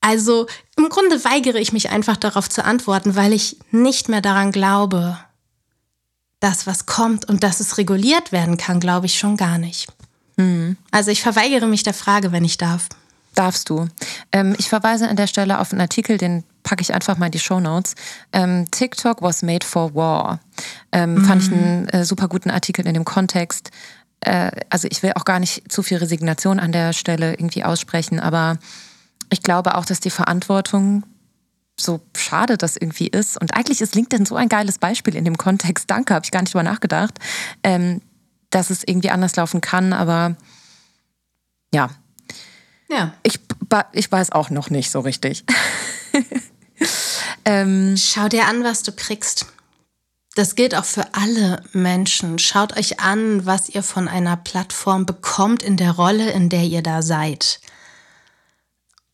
[0.00, 0.46] Also
[0.76, 5.18] im Grunde weigere ich mich einfach darauf zu antworten, weil ich nicht mehr daran glaube,
[6.40, 9.88] dass was kommt und dass es reguliert werden kann, glaube ich schon gar nicht.
[10.36, 10.76] Mhm.
[10.90, 12.88] Also ich verweigere mich der Frage, wenn ich darf.
[13.34, 13.88] Darfst du.
[14.32, 17.32] Ähm, ich verweise an der Stelle auf einen Artikel, den packe ich einfach mal in
[17.32, 17.94] die Show Notes.
[18.32, 20.40] Ähm, TikTok was made for war.
[20.92, 21.24] Ähm, mhm.
[21.24, 23.70] Fand ich einen äh, super guten Artikel in dem Kontext.
[24.20, 28.20] Äh, also ich will auch gar nicht zu viel Resignation an der Stelle irgendwie aussprechen,
[28.20, 28.58] aber
[29.30, 31.04] ich glaube auch, dass die Verantwortung
[31.76, 33.40] so schade das irgendwie ist.
[33.40, 35.90] Und eigentlich ist LinkedIn so ein geiles Beispiel in dem Kontext.
[35.90, 37.18] Danke, habe ich gar nicht drüber nachgedacht,
[37.62, 38.02] ähm,
[38.50, 39.92] dass es irgendwie anders laufen kann.
[39.92, 40.36] Aber
[41.72, 41.90] ja,
[42.88, 43.14] ja.
[43.22, 43.40] Ich,
[43.92, 45.44] ich weiß auch noch nicht so richtig.
[47.44, 49.46] ähm, Schau dir an, was du kriegst.
[50.34, 52.38] Das gilt auch für alle Menschen.
[52.38, 56.82] Schaut euch an, was ihr von einer Plattform bekommt in der Rolle, in der ihr
[56.82, 57.60] da seid.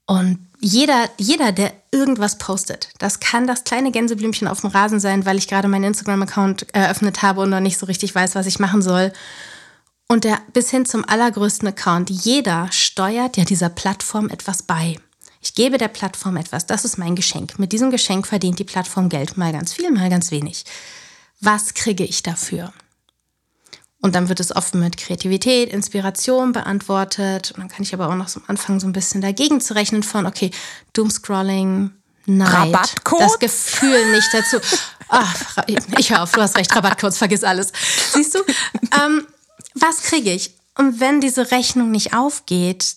[0.06, 5.24] Und jeder, jeder, der irgendwas postet, das kann das kleine Gänseblümchen auf dem Rasen sein,
[5.24, 8.58] weil ich gerade meinen Instagram-Account eröffnet habe und noch nicht so richtig weiß, was ich
[8.58, 9.12] machen soll.
[10.08, 14.98] Und der bis hin zum allergrößten Account, jeder steuert ja dieser Plattform etwas bei.
[15.40, 17.58] Ich gebe der Plattform etwas, das ist mein Geschenk.
[17.58, 20.64] Mit diesem Geschenk verdient die Plattform Geld, mal ganz viel, mal ganz wenig.
[21.40, 22.72] Was kriege ich dafür?
[24.04, 27.52] Und dann wird es oft mit Kreativität, Inspiration beantwortet.
[27.52, 29.74] Und dann kann ich aber auch noch so am Anfang so ein bisschen dagegen zu
[29.74, 30.50] rechnen von, okay,
[30.92, 31.90] Doomscrolling,
[32.26, 33.22] Neid, Rabattcode?
[33.22, 34.58] das Gefühl nicht dazu.
[35.08, 35.56] Ach,
[35.96, 37.72] ich höre auf, du hast recht, Rabattcodes, vergiss alles.
[38.12, 38.40] Siehst du?
[39.02, 39.26] Ähm,
[39.74, 40.54] was kriege ich?
[40.76, 42.96] Und wenn diese Rechnung nicht aufgeht,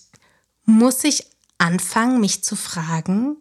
[0.66, 1.24] muss ich
[1.56, 3.38] anfangen, mich zu fragen,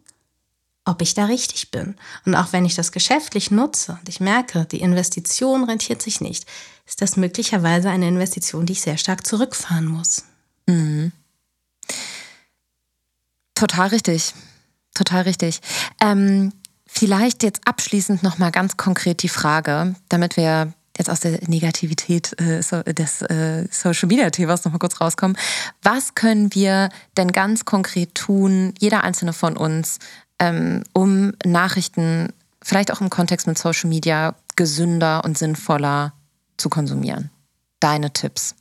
[0.86, 1.98] ob ich da richtig bin.
[2.26, 6.46] Und auch wenn ich das geschäftlich nutze und ich merke, die Investition rentiert sich nicht,
[6.88, 10.24] ist das möglicherweise eine Investition, die ich sehr stark zurückfahren muss.
[10.68, 11.12] Mhm.
[13.56, 14.34] Total richtig.
[14.94, 15.60] Total richtig.
[16.02, 16.54] Ähm,
[16.86, 22.62] vielleicht jetzt abschließend nochmal ganz konkret die Frage, damit wir jetzt aus der Negativität äh,
[22.94, 25.38] des äh, Social Media Themas nochmal kurz rauskommen.
[25.84, 30.00] Was können wir denn ganz konkret tun, jeder einzelne von uns,
[30.40, 32.34] ähm, um Nachrichten
[32.64, 36.14] vielleicht auch im Kontext mit Social Media gesünder und sinnvoller
[36.58, 37.30] zu konsumieren?
[37.80, 38.56] Deine Tipps.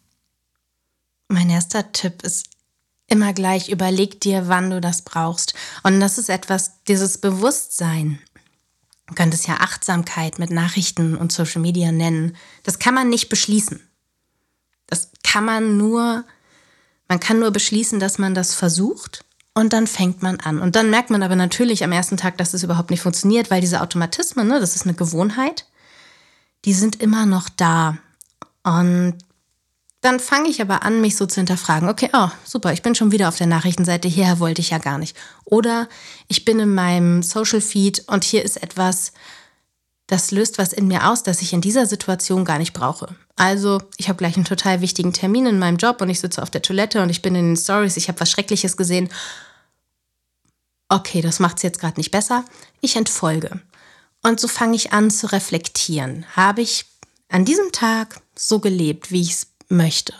[1.28, 2.46] Mein erster Tipp ist
[3.08, 5.54] immer gleich, überleg dir, wann du das brauchst.
[5.82, 8.18] Und das ist etwas, dieses Bewusstsein.
[9.06, 12.36] Du könntest es ja Achtsamkeit mit Nachrichten und Social Media nennen.
[12.64, 13.80] Das kann man nicht beschließen.
[14.86, 16.24] Das kann man nur,
[17.08, 19.24] man kann nur beschließen, dass man das versucht
[19.54, 20.60] und dann fängt man an.
[20.60, 23.60] Und dann merkt man aber natürlich am ersten Tag, dass es überhaupt nicht funktioniert, weil
[23.60, 25.66] diese Automatismen, ne, das ist eine Gewohnheit,
[26.66, 27.96] die sind immer noch da.
[28.64, 29.14] Und
[30.00, 31.88] dann fange ich aber an, mich so zu hinterfragen.
[31.88, 34.08] Okay, oh, super, ich bin schon wieder auf der Nachrichtenseite.
[34.08, 35.16] Hierher wollte ich ja gar nicht.
[35.44, 35.88] Oder
[36.28, 39.12] ich bin in meinem Social Feed und hier ist etwas,
[40.08, 43.14] das löst was in mir aus, das ich in dieser Situation gar nicht brauche.
[43.36, 46.50] Also, ich habe gleich einen total wichtigen Termin in meinem Job und ich sitze auf
[46.50, 49.08] der Toilette und ich bin in den Stories, ich habe was Schreckliches gesehen.
[50.88, 52.44] Okay, das macht es jetzt gerade nicht besser.
[52.80, 53.60] Ich entfolge.
[54.22, 56.24] Und so fange ich an zu reflektieren.
[56.34, 56.86] Habe ich
[57.28, 60.14] an diesem Tag so gelebt, wie ich es möchte?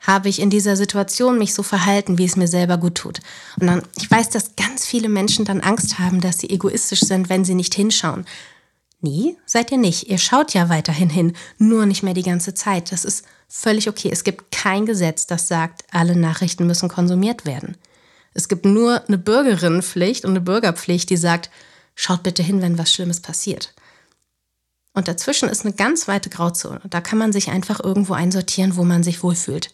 [0.00, 3.20] Habe ich in dieser Situation mich so verhalten, wie es mir selber gut tut?
[3.58, 7.30] Und dann, ich weiß, dass ganz viele Menschen dann Angst haben, dass sie egoistisch sind,
[7.30, 8.26] wenn sie nicht hinschauen.
[9.00, 10.08] Nie, seid ihr nicht.
[10.08, 12.92] Ihr schaut ja weiterhin hin, nur nicht mehr die ganze Zeit.
[12.92, 14.10] Das ist völlig okay.
[14.10, 17.76] Es gibt kein Gesetz, das sagt, alle Nachrichten müssen konsumiert werden.
[18.34, 21.50] Es gibt nur eine Bürgerinnenpflicht und eine Bürgerpflicht, die sagt,
[21.94, 23.74] schaut bitte hin, wenn was Schlimmes passiert.
[24.92, 26.80] Und dazwischen ist eine ganz weite Grauzone.
[26.88, 29.70] Da kann man sich einfach irgendwo einsortieren, wo man sich wohlfühlt.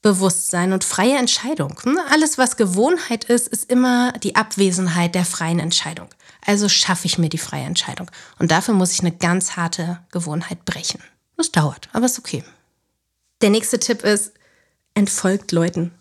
[0.00, 1.78] Bewusstsein und freie Entscheidung.
[1.82, 1.98] Hm?
[2.10, 6.08] Alles, was Gewohnheit ist, ist immer die Abwesenheit der freien Entscheidung.
[6.46, 8.08] Also schaffe ich mir die freie Entscheidung.
[8.38, 11.02] Und dafür muss ich eine ganz harte Gewohnheit brechen.
[11.36, 12.44] Das dauert, aber ist okay.
[13.42, 14.32] Der nächste Tipp ist,
[14.94, 15.92] entfolgt Leuten.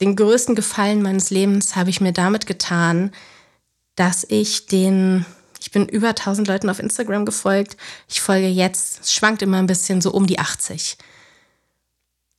[0.00, 3.12] Den größten Gefallen meines Lebens habe ich mir damit getan,
[3.96, 5.24] dass ich den
[5.62, 7.76] ich bin über 1000 Leuten auf Instagram gefolgt.
[8.08, 10.98] Ich folge jetzt, es schwankt immer ein bisschen so um die 80.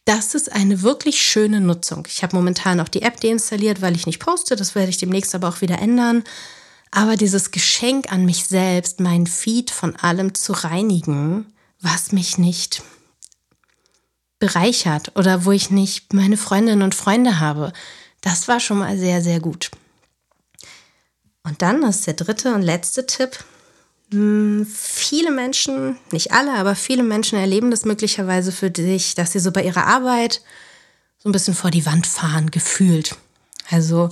[0.06, 2.06] Das ist eine wirklich schöne Nutzung.
[2.10, 4.58] Ich habe momentan auch die App deinstalliert, weil ich nicht poste.
[4.58, 6.26] Das werde ich demnächst aber auch wieder ändern.
[6.92, 11.46] Aber dieses Geschenk an mich selbst, meinen Feed von allem zu reinigen,
[11.80, 12.84] was mich nicht
[14.38, 17.72] bereichert oder wo ich nicht meine Freundinnen und Freunde habe,
[18.20, 19.72] das war schon mal sehr, sehr gut.
[21.44, 23.38] Und dann das ist der dritte und letzte Tipp.
[24.12, 29.40] Hm, viele Menschen, nicht alle, aber viele Menschen erleben das möglicherweise für dich, dass sie
[29.40, 30.42] so bei ihrer Arbeit
[31.18, 33.16] so ein bisschen vor die Wand fahren, gefühlt.
[33.70, 34.10] Also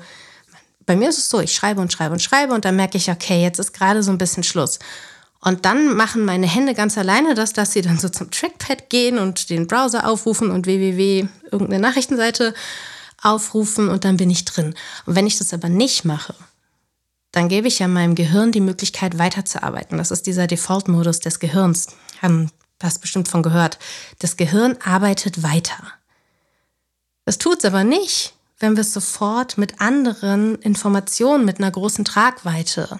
[0.85, 3.09] bei mir ist es so, ich schreibe und schreibe und schreibe und dann merke ich,
[3.09, 4.79] okay, jetzt ist gerade so ein bisschen Schluss.
[5.39, 9.17] Und dann machen meine Hände ganz alleine das, dass sie dann so zum Trackpad gehen
[9.17, 12.53] und den Browser aufrufen und www irgendeine Nachrichtenseite
[13.21, 14.73] aufrufen und dann bin ich drin.
[15.05, 16.33] Und wenn ich das aber nicht mache,
[17.31, 19.97] dann gebe ich ja meinem Gehirn die Möglichkeit weiterzuarbeiten.
[19.97, 21.87] Das ist dieser Default-Modus des Gehirns.
[22.21, 22.51] Haben
[22.83, 23.79] hast bestimmt von gehört.
[24.19, 25.83] Das Gehirn arbeitet weiter.
[27.25, 32.05] Das tut es aber nicht, wenn wir es sofort mit anderen Informationen mit einer großen
[32.05, 32.99] Tragweite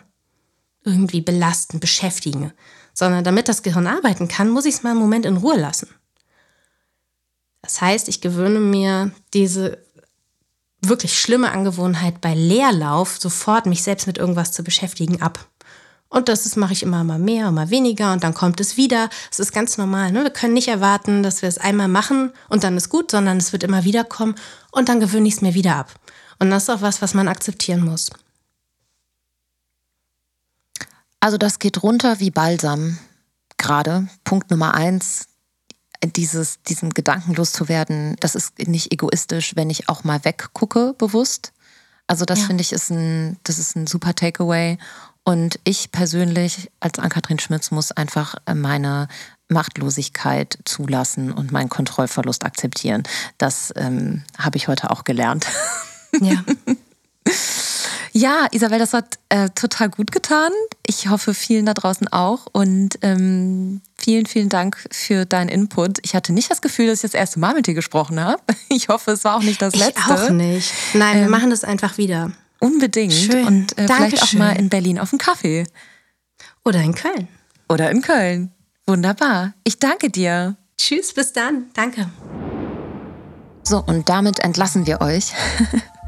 [0.83, 2.51] irgendwie belasten, beschäftigen,
[2.93, 5.89] sondern damit das Gehirn arbeiten kann, muss ich es mal einen Moment in Ruhe lassen.
[7.61, 9.83] Das heißt, ich gewöhne mir diese
[10.81, 15.47] wirklich schlimme Angewohnheit bei Leerlauf, sofort mich selbst mit irgendwas zu beschäftigen, ab.
[16.09, 19.09] Und das mache ich immer mal mehr, immer weniger und dann kommt es wieder.
[19.31, 20.11] Es ist ganz normal.
[20.11, 20.23] Ne?
[20.23, 23.53] Wir können nicht erwarten, dass wir es einmal machen und dann ist gut, sondern es
[23.53, 24.35] wird immer wieder kommen
[24.71, 25.93] und dann gewöhne ich es mir wieder ab.
[26.39, 28.09] Und das ist auch was, was man akzeptieren muss.
[31.21, 32.97] Also das geht runter wie Balsam
[33.57, 34.07] gerade.
[34.25, 35.27] Punkt Nummer eins,
[36.03, 41.53] dieses, diesen Gedanken loszuwerden, das ist nicht egoistisch, wenn ich auch mal weggucke, bewusst.
[42.07, 42.47] Also das ja.
[42.47, 44.77] finde ich ist ein, das ist ein super Takeaway.
[45.23, 49.07] Und ich persönlich als Ann-Kathrin Schmitz muss einfach meine
[49.49, 53.03] Machtlosigkeit zulassen und meinen Kontrollverlust akzeptieren.
[53.37, 55.45] Das ähm, habe ich heute auch gelernt.
[56.19, 56.43] Ja.
[58.13, 60.51] Ja, Isabel, das hat äh, total gut getan.
[60.85, 62.47] Ich hoffe, vielen da draußen auch.
[62.51, 65.99] Und ähm, vielen, vielen Dank für deinen Input.
[66.03, 68.41] Ich hatte nicht das Gefühl, dass ich das erste Mal mit dir gesprochen habe.
[68.73, 69.99] Ich hoffe, es war auch nicht das letzte.
[69.99, 70.71] Ich auch nicht.
[70.93, 72.31] Nein, ähm, wir machen das einfach wieder.
[72.59, 73.11] Unbedingt.
[73.11, 73.45] Schön.
[73.45, 75.65] Und äh, vielleicht auch mal in Berlin auf einen Kaffee.
[76.63, 77.27] Oder in Köln.
[77.67, 78.51] Oder in Köln.
[78.87, 79.53] Wunderbar.
[79.65, 80.55] Ich danke dir.
[80.77, 81.65] Tschüss, bis dann.
[81.73, 82.09] Danke.
[83.63, 85.33] So, und damit entlassen wir euch.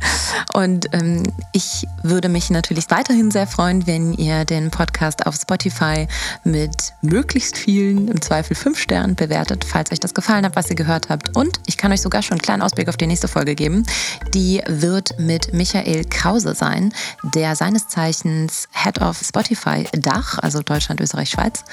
[0.53, 6.07] Und ähm, ich würde mich natürlich weiterhin sehr freuen, wenn ihr den Podcast auf Spotify
[6.43, 10.75] mit möglichst vielen, im Zweifel fünf Sternen bewertet, falls euch das gefallen hat, was ihr
[10.75, 11.35] gehört habt.
[11.35, 13.85] Und ich kann euch sogar schon einen kleinen Ausblick auf die nächste Folge geben.
[14.33, 21.01] Die wird mit Michael Krause sein, der seines Zeichens Head of Spotify Dach, also Deutschland,
[21.01, 21.63] Österreich, Schweiz.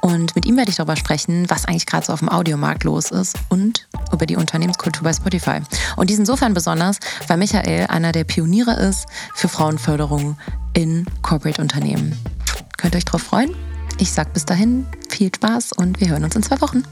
[0.00, 3.10] Und mit ihm werde ich darüber sprechen, was eigentlich gerade so auf dem Audiomarkt los
[3.10, 5.60] ist und über die Unternehmenskultur bei Spotify.
[5.96, 10.36] Und die ist insofern besonders, weil Michael einer der Pioniere ist für Frauenförderung
[10.74, 12.16] in Corporate-Unternehmen.
[12.76, 13.54] Könnt ihr euch darauf freuen?
[13.98, 16.84] Ich sage bis dahin viel Spaß und wir hören uns in zwei Wochen.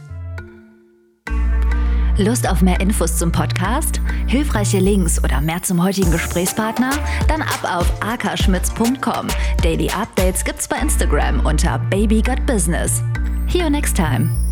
[2.18, 4.00] Lust auf mehr Infos zum Podcast?
[4.26, 6.90] Hilfreiche Links oder mehr zum heutigen Gesprächspartner?
[7.28, 9.28] Dann ab auf akaschmitz.com.
[9.62, 13.02] Daily Updates gibt's bei Instagram unter Baby Got Business.
[13.48, 14.45] See you next time.